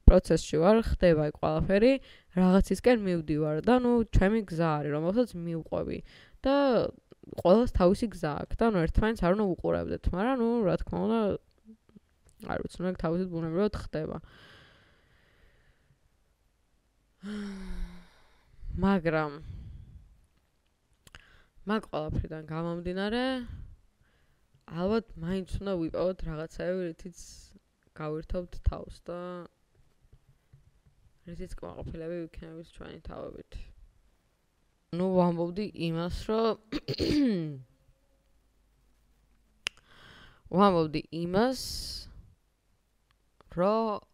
პროცესში 0.09 0.57
ვარ, 0.59 0.77
ხდება 0.91 1.21
აი 1.29 1.33
ყველაფერი, 1.39 1.93
რაღაცისკენ 2.35 2.99
მივდივარ 3.07 3.57
და 3.63 3.75
ნუ 3.85 3.93
ჩემი 4.17 4.41
გზა 4.51 4.71
არის, 4.81 4.91
რომელსაც 4.97 5.29
მივყვები 5.39 5.99
და 6.43 6.55
ყოველს 7.45 7.71
თავისი 7.79 8.07
გზა 8.11 8.33
აქვს 8.43 8.57
და 8.59 8.67
ნუ 8.75 8.79
ერთმანეთს 8.89 9.23
არ 9.23 9.33
უნდა 9.37 9.47
უყურებდეთ, 9.55 10.05
მაგრამ 10.11 10.37
ნუ 10.41 10.49
რა 10.67 10.75
თქმა 10.83 10.99
უნდა 11.07 11.21
არ 12.51 12.59
ვიცი, 12.65 12.79
ნუ 12.83 12.91
თავისით 13.05 13.29
ბუნებრივად 13.31 13.75
ხდება. 13.85 14.17
მაგრამ 17.21 19.35
მაგ 21.69 21.89
ყველაფრიდან 21.93 22.47
გამომდინარე 22.49 23.21
ალბათ 24.85 25.11
მაინც 25.25 25.53
უნდა 25.61 25.75
ვიპოვოთ 25.83 26.25
რაღაცაები 26.29 26.87
რითიც 26.87 27.19
გავირთობთ 28.01 28.57
თავს 28.71 28.97
და 29.11 29.19
რითიც 31.29 31.53
კმაყოფილები 31.61 32.17
ვიქნებით 32.25 32.73
ჩვენი 32.73 32.99
თავებით. 33.05 33.53
ნუ 34.97 35.07
ვამბობდი 35.21 35.67
იმას, 35.91 36.17
რომ 36.33 36.57
ვამბობდი 40.57 41.05
იმას, 41.21 41.61
რომ 43.61 44.09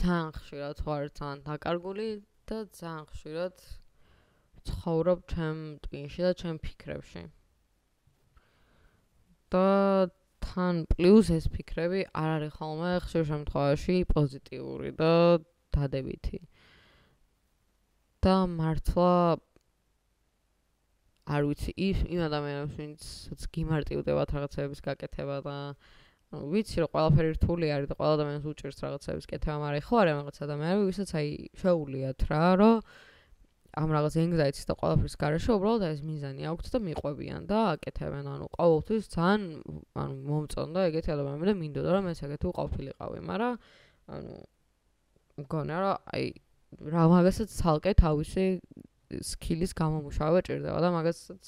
ძალიან 0.00 0.30
ხშირად 0.36 0.82
ვარ 0.86 1.08
ძალიან 1.18 1.42
დაკარგული 1.46 2.08
და 2.50 2.58
ძალიან 2.78 3.04
ხშირად 3.12 3.54
ცხოვრობ 4.68 5.24
ჩემ 5.32 5.60
ტვინში 5.86 6.22
და 6.26 6.32
ჩემ 6.42 6.58
ფიქრებში. 6.66 7.22
და 9.54 9.66
თან 10.46 10.84
პლუს 10.92 11.30
ეს 11.38 11.46
ფიქრები 11.54 12.00
არ 12.22 12.30
არის 12.36 12.52
ხოლმე 12.58 12.92
ხშირ 13.06 13.24
შემთხვევაში 13.30 13.96
პოზიტიური 14.12 14.90
და 15.00 15.12
დადებითი. 15.76 16.40
და 18.26 18.36
მართლა 18.58 19.12
არ 21.26 21.42
ვიცი 21.50 21.72
ის 21.88 21.98
იმ 22.06 22.20
ადამიანებს 22.28 22.74
ვინც 22.78 23.46
გიმარტივდებათ 23.54 24.34
რაღაცების 24.36 24.80
გაკეთება 24.86 25.38
და 25.46 25.56
ვიცი 26.52 26.76
რომ 26.82 26.90
ყველაფერი 26.94 27.30
რთული 27.36 27.66
არის 27.76 27.88
და 27.90 27.94
ყველა 27.98 28.12
ადამიანს 28.16 28.46
უჭირს 28.52 28.78
რაღაცების 28.84 29.26
კეთება, 29.30 29.56
მაგრამ 29.64 29.84
ხო 29.86 29.96
არის 30.00 30.14
რაღაც 30.16 30.36
ადამიანები, 30.46 30.82
ვისაც 30.90 31.10
აი 31.16 31.28
შეუულიათ 31.60 32.20
რა, 32.30 32.44
რომ 32.60 32.76
ამ 33.76 33.88
რაღაც 33.92 34.14
anxiety-ს 34.16 34.64
და 34.64 34.74
ყველაფრის 34.80 35.14
garaშე 35.20 35.50
უბრალოდ 35.52 35.82
ეს 35.84 36.00
მიზანი 36.00 36.42
აქვთ 36.48 36.66
და 36.72 36.78
მიყვებიან 36.80 37.42
და 37.44 37.58
აკეთებენ. 37.76 38.24
ანუ 38.24 38.46
ყოველთვის 38.56 39.04
ძალიან 39.12 39.42
ანუ 40.00 40.16
მომწონდა 40.30 40.80
ეგეთი 40.88 41.10
ადამიანები 41.12 41.44
და 41.44 41.54
მინდოდა 41.60 41.90
რომ 41.92 42.04
ეს 42.08 42.20
ეგეთი 42.24 42.46
უყოფილიყავი, 42.56 43.18
მაგრამ 43.20 43.54
ანუ 44.16 44.34
მგონია 45.44 45.78
რომ 45.84 45.96
აი 46.16 46.24
რა 46.96 47.02
მაგასაც 47.12 47.48
ცალკე 47.52 47.92
თავისი 48.00 48.44
სკილის 49.12 49.72
გამომუშავება 49.76 50.40
ჭირდება 50.46 50.78
და 50.80 50.88
მაგასაც 50.96 51.44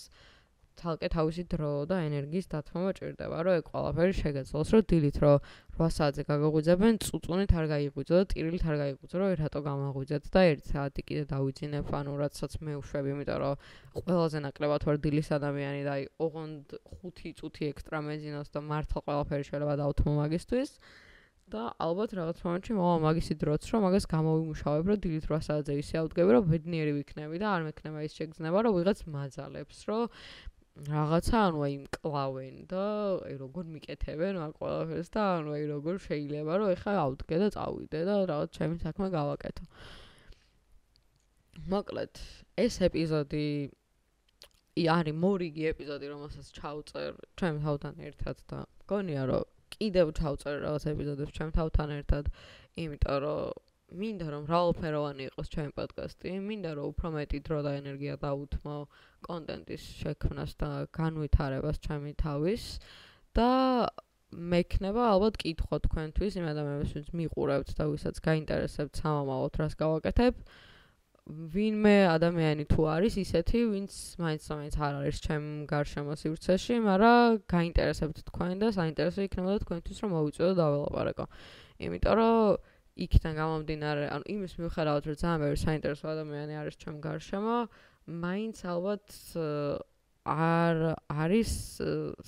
თალკე 0.78 1.08
თავისი 1.10 1.44
დრო 1.52 1.70
და 1.90 1.96
ენერგიის 2.06 2.46
დათმობა 2.52 2.90
ჭირდება, 2.98 3.38
რომ 3.46 3.54
ეგ 3.58 3.64
ყველაფერი 3.72 4.14
შეგეძლოს, 4.18 4.68
რომ 4.74 4.82
დილით 4.92 5.16
რო 5.24 5.32
8 5.78 5.90
საათზე 5.98 6.22
გაგაღვიძებენ, 6.28 6.94
წუწუნით 7.06 7.52
არ 7.58 7.66
გაიღვიძო 7.72 8.14
და 8.18 8.24
ტირილით 8.32 8.64
არ 8.68 8.76
გაიღვიძო, 8.82 9.16
რომ 9.18 9.28
ერთატო 9.34 9.60
გამაღვიძეთ 9.68 10.24
და 10.34 10.40
1 10.52 10.62
საათი 10.70 11.02
კიდე 11.08 11.24
დავიძინებ, 11.34 11.86
ანუ 11.98 12.12
რაცაც 12.22 12.52
მე 12.62 12.72
უშვები, 12.78 13.08
იმიტომ 13.18 13.38
რომ 13.42 13.54
ყველაზე 13.98 14.38
ნაკლებად 14.46 14.82
ვარ 14.86 14.96
დილის 15.02 15.28
ადამიანი 15.38 15.82
და 15.82 15.92
აი 15.98 16.02
ოღონდ 16.22 16.66
5 17.02 17.34
წუთი 17.42 17.62
ექსტრა 17.74 17.98
მეძინოს 18.08 18.48
და 18.54 18.60
მართლა 18.70 18.98
ყველაფერი 19.06 19.44
შეიძლება 19.50 19.74
დავთმო 19.82 20.12
მაგისთვის. 20.22 20.72
და 21.48 21.62
ალბათ 21.80 22.12
რაღაც 22.18 22.40
მომენტში 22.44 22.74
მოვა 22.76 22.96
მაგისი 23.04 23.34
დროც 23.40 23.68
რომ 23.72 23.84
მაგას 23.88 24.06
გამოვიმუშავებ 24.12 24.90
რომ 24.90 24.98
დილით 25.04 25.26
8 25.32 25.46
საათზე 25.48 25.76
ისე 25.80 26.00
ავდგები 26.02 26.34
რომ 26.36 26.48
ბედნიერი 26.52 26.92
ვიქნები 26.98 27.40
და 27.40 27.48
არ 27.56 27.62
მექნება 27.68 28.04
ის 28.04 28.16
შეგრძნება 28.20 28.64
რომ 28.68 28.76
ვიღაც 28.76 28.98
მაძალებს 29.16 29.78
რომ 29.88 30.02
რაღაცა 30.86 31.38
ანუ 31.48 31.62
აი 31.66 31.74
მკლავენ 31.84 32.58
და 32.70 32.82
აი 33.26 33.34
როგორ 33.42 33.64
მიკეთებენ 33.74 34.36
მაგ 34.38 34.52
ყველაფერს 34.62 35.08
და 35.14 35.22
ანუ 35.38 35.54
აი 35.56 35.64
როგორ 35.74 35.96
შეიძლება 36.06 36.58
რომ 36.62 36.70
ეხა 36.74 36.92
ავდგე 37.02 37.36
და 37.42 37.48
წავიდე 37.56 38.00
და 38.08 38.14
რაღაც 38.30 38.50
ჩემი 38.58 38.76
საქმე 38.84 39.08
გავაკეთო. 39.16 39.64
მოკლედ 41.74 42.22
ეს 42.62 42.74
ეპიზოდი 42.88 43.46
ი 44.78 44.84
არის 44.94 45.16
მორიგი 45.24 45.62
ეპიზოდი 45.72 46.06
რომელსაც 46.14 46.46
ჩავწერ 46.58 47.10
ჩემ 47.42 47.56
თავთან 47.66 47.94
ერთად 48.10 48.36
და 48.46 48.58
მგონია 48.86 49.22
რომ 49.32 49.44
კიდევ 49.74 50.06
ჩავწერ 50.18 50.54
რაღაც 50.62 50.84
ეპიზოდებს 50.94 51.34
ჩემ 51.38 51.50
თავთან 51.58 51.88
ერთად 51.98 52.30
იმიტომ 52.84 53.18
რომ 53.26 53.67
მინდა 53.88 54.26
რომ 54.28 54.44
რაოლფეროვანი 54.52 55.26
იყოს 55.30 55.48
ჩემი 55.48 55.72
პოდკასტი, 55.78 56.32
მინდა 56.44 56.70
რომ 56.76 56.86
უფრო 56.92 57.08
მეტი 57.16 57.38
დრო 57.46 57.60
და 57.64 57.72
ენერგია 57.80 58.14
დავუთმო 58.20 58.76
კონტენტის 59.24 59.84
შექმნას 60.02 60.52
და 60.60 60.70
განვითარებას 60.92 61.80
ჩემი 61.88 62.12
თავის 62.20 62.64
და 63.32 63.48
მექნება 64.28 65.02
ალბათ 65.16 65.40
კითხვა 65.40 65.76
თქვენთვის 65.88 66.36
იმ 66.36 66.46
ადამიანებს, 66.52 66.92
ვინც 66.98 67.08
მიყურებთ 67.16 67.70
და 67.80 67.84
ვისაც 67.88 68.16
გაინტერესებთ 68.28 69.00
სამომავლოდ 69.00 69.54
რას 69.56 69.74
გავაკეთებ. 69.80 70.34
ვინმე 71.28 71.96
ადამიანი 72.08 72.64
თუ 72.72 72.80
არის 72.88 73.14
ისეთი, 73.24 73.58
ვინც 73.72 73.92
მაინც 74.20 74.42
მაინც 74.48 74.74
არ 74.80 74.94
არის 75.00 75.16
ჩემ 75.24 75.44
გარშემო 75.68 76.14
სივრცეში, 76.20 76.76
მაგრამ 76.88 77.40
გაინტერესებთ 77.52 78.16
თქვენ 78.28 78.54
და 78.64 78.68
საინტერესო 78.72 79.20
იქნება 79.28 79.56
თქვენთვის 79.64 79.98
რომ 80.04 80.10
მოვიწვიო 80.16 80.46
და 80.48 80.54
დაველაპარაკო. 80.60 81.24
იმიტომ 81.84 82.14
რომ 82.20 82.36
იქიდან 83.04 83.34
გამომდინარე, 83.38 84.04
ანუ 84.14 84.24
იმის 84.34 84.52
მიუხედავად, 84.58 85.02
რომ 85.08 85.16
ძალიან 85.22 85.40
ბევრი 85.44 85.58
საინტერესო 85.62 86.06
ადამიანი 86.12 86.54
არის 86.58 86.76
ჩემ 86.82 86.96
გარშემო, 87.04 87.58
მაინც 88.08 88.56
ალბათ 88.64 89.06
არ 90.28 90.76
არის 91.08 91.52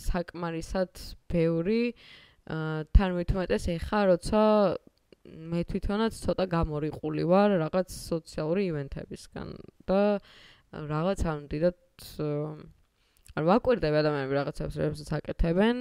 საკმარისად 0.09 0.93
ბევრი 1.29 1.83
თან 2.97 3.11
მithumetes 3.17 3.69
ეხა 3.77 4.01
როცა 4.11 4.43
მე 5.53 5.61
თვითონაც 5.69 6.17
ცოტა 6.17 6.45
გამორიყული 6.55 7.25
ვარ 7.29 7.59
რაღაც 7.61 7.93
სოციალური 7.93 8.63
ივენთებისგან 8.73 9.49
და 9.91 10.03
რაღაც 10.73 11.21
ამ 11.29 11.45
დიდად 11.53 11.79
არ 13.37 13.45
ვაკვირდები 13.51 14.01
ადამიანები 14.01 14.35
რაღაცებს 14.41 14.75
როდესაც 14.81 15.11
აკეთებენ. 15.21 15.77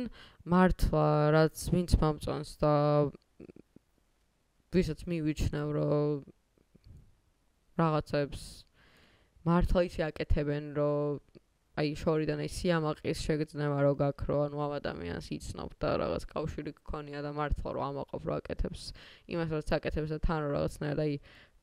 მართლა 0.50 1.08
რაც 1.34 1.56
ვინც 1.74 1.96
მომწონს 2.02 2.52
და 2.62 2.74
ვისაც 4.76 5.00
მივიჩნევ 5.10 5.68
რომ 5.76 6.26
რაღაცებს 7.80 8.44
მართლა 9.50 9.82
ისე 9.90 10.02
აკეთებენ 10.10 10.66
რომ 10.78 11.40
აი 11.80 11.92
შორიდან 11.96 12.42
აი 12.44 12.50
სიამაყის 12.52 13.20
შეგრძნება 13.24 13.78
რო 13.86 13.92
გაქრო 14.02 14.38
ანუ 14.46 14.58
ამ 14.66 14.72
ადამიანს 14.78 15.28
იცნობ 15.36 15.76
და 15.80 15.90
რაღაც 16.02 16.24
კავშირი 16.34 16.72
გქონია 16.80 17.22
და 17.24 17.32
მართლა 17.38 17.70
რო 17.76 17.82
ამაყობ 17.88 18.22
რო 18.30 18.34
აკეთებს 18.42 18.84
იმას 19.32 19.54
რაც 19.56 19.70
აკეთებს 19.80 20.12
და 20.12 20.20
თან 20.28 20.40
რო 20.44 20.50
რაღაცნაირად 20.58 21.04
აი 21.06 21.14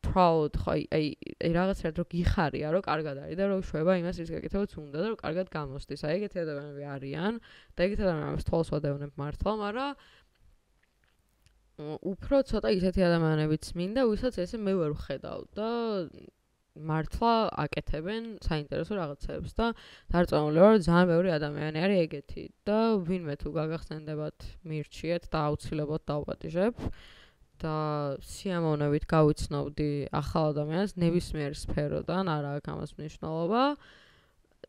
proud 0.07 0.57
ხაი 0.62 0.83
აი 0.97 1.07
აი 1.45 1.51
რაღაცა 1.57 1.92
რო 1.99 2.05
გიხარია 2.12 2.69
რო 2.75 2.81
კარგად 2.88 3.16
არის 3.27 3.37
და 3.40 3.45
რო 3.51 3.59
შვება 3.69 3.92
იმას 4.01 4.16
რის 4.23 4.31
გაკეთებაც 4.37 4.73
უნდა 4.83 4.99
და 5.03 5.07
რო 5.12 5.16
კარგად 5.21 5.47
გამოსდის. 5.57 6.01
აი 6.07 6.12
ეგეთი 6.16 6.38
ადამიანები 6.45 6.85
არიან 6.95 7.35
და 7.77 7.81
ეგეთი 7.87 8.03
ადამიანებს 8.07 8.45
თვალს 8.49 8.69
ვადევნებ 8.75 9.12
მართლა 9.21 9.53
მაგრამ 9.64 9.90
უფრო 11.76 12.40
ცოტა 12.48 12.72
ისეთი 12.72 13.04
ადამიანებიც 13.04 13.74
მინდა, 13.76 14.02
ვისაც 14.08 14.40
ესე 14.40 14.56
მე 14.56 14.72
ვერ 14.80 14.92
ვხედავ 14.96 15.40
და 15.56 15.68
მართლა 16.76 17.32
აკეთებენ 17.64 18.24
საინტერესო 18.44 18.96
რაღაცებს 18.96 19.52
და 19.56 19.66
დარწმუნებული 20.12 20.60
ვარ, 20.60 20.80
ძალიან 20.86 21.06
ბევრი 21.12 21.30
ადამიანი 21.36 21.78
არის 21.84 22.00
ეგეთი 22.06 22.44
და 22.68 22.78
ვინმე 23.08 23.34
თუ 23.40 23.52
გაგახსენდებათ, 23.56 24.36
მირჩიეთ 24.72 25.28
და 25.32 25.38
აუცილებლად 25.48 26.02
დავაპატიჟებ 26.08 26.74
და 27.64 27.76
სიამოვნებით 28.20 29.04
გავიცნობდი 29.08 29.90
ახალ 30.12 30.52
ადამიანს 30.52 30.96
ნებისმიერ 31.00 31.56
სფეროდან, 31.56 32.28
არა 32.28 32.50
აქვს 32.60 32.72
ამას 32.72 32.92
მნიშვნელობა 33.00 33.64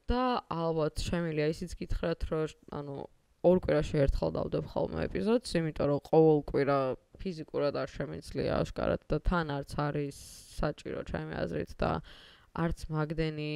და 0.08 0.24
ალბათ 0.48 1.04
შემილია 1.04 1.52
ისიც 1.52 1.76
გითხრათ, 1.76 2.20
რომ 2.32 2.56
ანუ 2.80 2.98
ორ 3.48 3.60
კვირაში 3.64 4.00
ერთხელ 4.06 4.32
დავდებ 4.38 4.70
ხოლმე 4.74 5.06
ეპიზოდს, 5.08 5.56
იმიტომ 5.60 5.88
რომ 5.92 6.02
ყოველ 6.08 6.40
კვირა 6.52 6.80
ფიზიკურად 7.22 7.80
არ 7.82 7.90
შემიძლია 7.94 8.60
აშკარად 8.62 9.02
და 9.12 9.18
თან 9.30 9.54
არც 9.58 9.72
არის 9.88 10.18
საჭირო 10.58 11.02
ჩემი 11.10 11.34
აზრით 11.42 11.72
და 11.82 11.92
არც 12.64 12.86
მაგდენი 12.94 13.54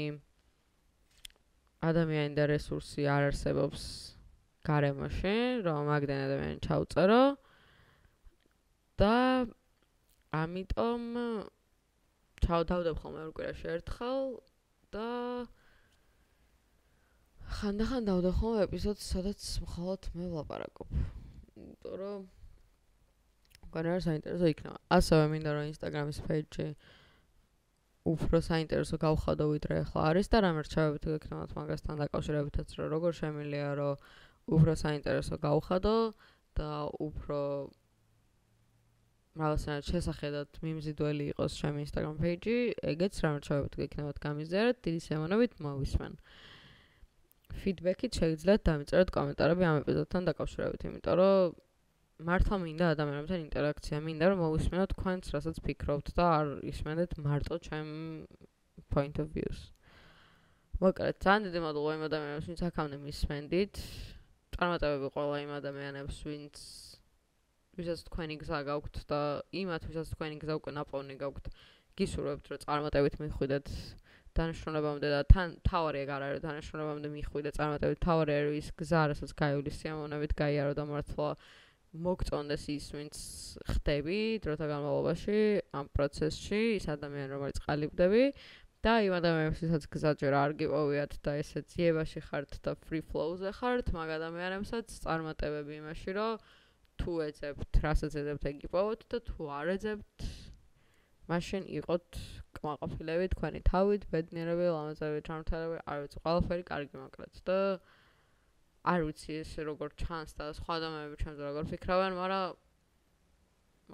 ადამიანი 1.81 2.33
და 2.37 2.43
რესურსი 2.53 3.07
არ 3.09 3.29
არსებობს 3.31 3.83
გარემოში, 4.67 5.35
რომ 5.65 5.79
მაგდენი 5.89 6.21
ადამიანი 6.29 6.59
ჩაუწერო 6.65 7.23
და 9.01 9.15
ამიტომ 10.41 11.01
ჩავდავდებ 12.45 13.01
ხოლმე 13.01 13.21
ორ 13.25 13.33
კვირაში 13.37 13.67
ერთხელ 13.77 14.21
და 14.93 15.09
ხანდახან 17.57 18.07
დავდახო 18.07 18.49
ეპიზოდს, 18.65 19.05
სადაც 19.15 19.39
მხოლოდ 19.65 20.07
მე 20.17 20.25
ვლაპარაკობ. 20.31 20.89
იმიტომ 21.61 21.95
რომ 22.01 22.21
განაერ 23.75 24.01
საინტერესო 24.07 24.47
იქნება. 24.53 24.77
ასევე 24.97 25.25
მინდა 25.31 25.51
რომ 25.57 25.65
ინსტაგრამის 25.71 26.19
პეიჯი 26.27 26.67
უფრო 28.11 28.37
საინტერესო 28.41 28.97
გავხადო 28.97 29.45
ვიდრე 29.51 29.75
ახლა 29.85 30.01
არის 30.09 30.27
და 30.33 30.37
რამე 30.41 30.61
რჩევებით 30.65 31.03
გექნათ 31.11 31.51
მაგასთან 31.53 31.95
დაკავშირებითაც 32.01 32.69
რომ 32.77 32.87
როგორ 32.95 33.11
შემილია 33.21 33.69
რომ 33.77 33.93
უფრო 34.57 34.73
საინტერესო 34.83 35.35
გავხადო 35.37 35.97
და 36.57 36.71
უფრო 36.97 37.41
რაღაცნაირად 39.39 39.85
შესახედად 39.87 40.57
მიმზიდველი 40.65 41.25
იყოს 41.31 41.53
ჩემი 41.61 41.85
ინსტაგრამ 41.85 42.17
პეიჯი, 42.19 42.55
ეგეც 42.91 43.13
რამე 43.23 43.37
რჩევებით 43.39 43.73
გექნათ 43.81 44.17
გამიზიარეთ, 44.25 44.77
დიდი 44.87 44.99
სიამოვნებით 45.05 45.53
მოვისმენ. 45.63 46.13
ფიდბექით 47.59 48.17
შეგიძლიათ 48.21 48.61
დამიწეროთ 48.67 49.09
კომენტარები 49.17 49.63
ამ 49.67 49.75
ეპიზოდთან 49.81 50.27
დაკავშირებით, 50.29 50.81
იმიტომ 50.89 51.15
რომ 51.21 51.59
მართლა 52.21 52.57
მინდა 52.61 52.85
ადამიანებთან 52.95 53.39
ინტერაქცია, 53.47 53.97
მინდა 54.05 54.25
რომ 54.31 54.39
მოვისმენოთ 54.45 54.89
თქვენს, 54.93 55.25
რასაც 55.35 55.57
ფიქრობთ 55.65 56.07
და 56.17 56.25
არ 56.37 56.47
ისმენდეთ 56.71 57.11
მარტო 57.25 57.55
ჩემ 57.67 57.89
point 58.93 59.15
of 59.23 59.27
views. 59.33 59.59
მოკლედ, 60.81 61.17
ძალიან 61.23 61.41
დიდი 61.47 61.59
მადლობა 61.65 61.91
იმ 61.97 62.03
ადამიანებს, 62.09 62.45
ვინც 62.49 62.61
აქამდე 62.69 62.97
მისმენდით. 63.05 63.73
წარმატებები 64.55 65.07
ყველა 65.15 65.37
იმ 65.45 65.51
ადამიანებს, 65.57 66.15
ვინც 66.27 66.55
ვისაც 67.77 67.99
თქვენი 68.07 68.35
გზა 68.41 68.59
გაქვთ 68.69 68.95
და 69.09 69.21
იმათ, 69.61 69.81
ვისაც 69.89 70.07
თქვენი 70.13 70.35
გზა 70.41 70.53
უკვე 70.59 70.71
ნაპოვნი 70.77 71.15
გაქვთ, 71.21 71.45
გისურვებთ, 71.97 72.45
რომ 72.51 72.59
წარმატებით 72.65 73.15
მიხვიდეთ 73.21 73.67
დანიშნულებამდე 74.37 75.07
და 75.13 75.21
თან 75.31 75.49
თავარი 75.67 75.97
ეგ 76.03 76.09
არ 76.15 76.23
არის 76.27 76.41
დანიშნულებამდე 76.45 77.07
მიხვიდე 77.15 77.51
წარმატებით. 77.57 77.99
თავარი 78.05 78.31
არის 78.39 78.55
ის 78.61 78.69
გზა 78.79 79.01
რასაც 79.11 79.31
გაივლის 79.41 79.75
სიამოვნებით 79.81 80.31
გაიარო 80.41 80.73
და 80.79 80.83
მართლა 80.91 81.29
მოგწონდეს 81.91 82.63
ის 82.71 82.85
ვინც 82.95 83.15
ხდები 83.67 84.19
დროთა 84.43 84.65
განმავლობაში 84.71 85.37
ამ 85.75 85.85
პროცესში 85.91 86.61
ის 86.79 86.85
ადამიანი 86.95 87.29
რომელიც 87.35 87.57
ყალიბდები. 87.67 88.23
და 88.81 88.93
იმ 89.05 89.13
ადამიანებსაც 89.13 89.83
გზაჯერ 89.93 90.33
არ 90.33 90.51
გიპოვიათ 90.57 91.11
და 91.21 91.31
ესე 91.37 91.61
ძიებაში 91.69 92.21
ხართ 92.25 92.55
და 92.65 92.71
free 92.81 93.03
flow-ზე 93.05 93.51
ხართ 93.53 93.91
მაგ 93.93 94.09
ადამიანებსაც 94.17 94.95
წარმატებები 95.05 95.77
იმაში 95.77 96.15
რომ 96.17 96.41
თუ 96.97 97.11
ეძებთ, 97.25 97.77
რასაც 97.85 98.15
ეძებთ, 98.21 98.47
ეგ 98.49 98.65
იპოვოთ 98.69 99.05
და 99.09 99.17
თუ 99.25 99.49
არ 99.57 99.69
ეძებთ, 99.75 100.25
მაშინ 101.29 101.67
იყოთ 101.77 102.19
კმაყოფილები 102.57 103.25
თქვენი 103.35 103.59
თავით, 103.69 104.07
ბედნიერები, 104.11 104.65
ლამაზები, 104.75 105.19
ჩამოთვალები, 105.27 105.77
არ 105.85 105.97
ვიცი, 106.03 106.17
ყველაფერი 106.25 106.63
კარგი 106.71 107.01
მაგრამ 107.01 107.41
და 107.49 107.57
არ 108.81 109.05
ვიცი 109.05 109.31
ეს 109.41 109.51
როგორ 109.69 109.89
ჩანს 110.01 110.31
და 110.39 110.45
სხვა 110.57 110.71
ადამიანები 110.81 111.15
ჩემზე 111.21 111.41
როგორ 111.45 111.63
ფიქრავენ, 111.71 112.17
მაგრამ 112.17 112.49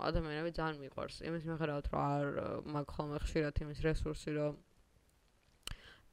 ადამიანები 0.07 0.51
ძალიან 0.57 0.77
მიყვარს. 0.85 1.17
იმის 1.27 1.43
მიხედავთ, 1.51 1.85
რომ 1.91 2.01
არ 2.07 2.25
მაგ 2.77 2.85
ხოლმე 2.95 3.17
ხშირად 3.25 3.61
იმის 3.65 3.79
რესურსი, 3.87 4.31
რომ 4.37 4.53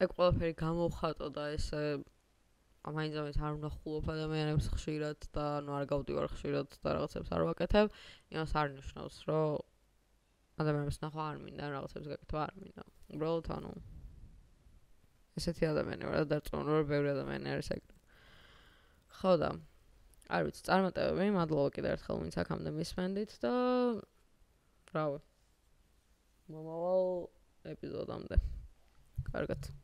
ეგ 0.02 0.08
ყველაფერი 0.18 0.54
გამოვხატო 0.58 1.28
და 1.36 1.44
ეს 1.54 1.68
მაინც 2.84 3.14
ამის 3.16 3.36
არ 3.40 3.52
უნდა 3.56 3.70
ხულობ 3.80 4.08
ადამიანებს 4.12 4.66
ხშირად 4.74 5.28
და 5.32 5.44
ანუ 5.60 5.70
არ 5.78 5.84
გავდივარ 5.92 6.26
ხშირად 6.34 6.68
და 6.84 6.88
რაღაცებს 6.98 7.30
არ 7.32 7.42
ვაკეთებ, 7.48 7.86
იმას 8.34 8.52
არ 8.60 8.66
ნიშნავს, 8.74 9.16
რომ 9.28 9.73
ადამიანებს 10.62 10.98
ნახვა 11.02 11.24
არ 11.32 11.38
მინდა, 11.44 11.68
რაღაცებს 11.74 12.08
გაკეთება 12.12 12.42
არ 12.46 12.54
მინდა. 12.62 12.82
უბრალოდ 13.14 13.50
ანუ 13.54 13.70
ესეთი 15.40 15.66
ადამიანი 15.70 16.08
ვარ 16.08 16.16
და 16.22 16.26
დარწმუნებული 16.32 16.74
ვარ, 16.78 16.88
ბევრი 16.92 17.10
ადამიანი 17.14 17.54
არის 17.54 17.70
ეგრე. 17.74 17.94
ხო 19.18 19.32
და 19.42 19.50
არ 20.34 20.42
ვიცი, 20.48 20.62
წარმატებები, 20.68 21.30
მადლობა 21.34 21.74
კიდევ 21.74 21.96
ერთხელ 21.98 22.20
ვინც 22.22 22.34
აქამდე 22.44 22.70
მისმენდით 22.78 23.32
და 23.44 23.54
რავი. 24.94 25.18
მომავალ 26.54 27.08
ეპიზოდამდე. 27.74 28.36
კარგად. 29.32 29.83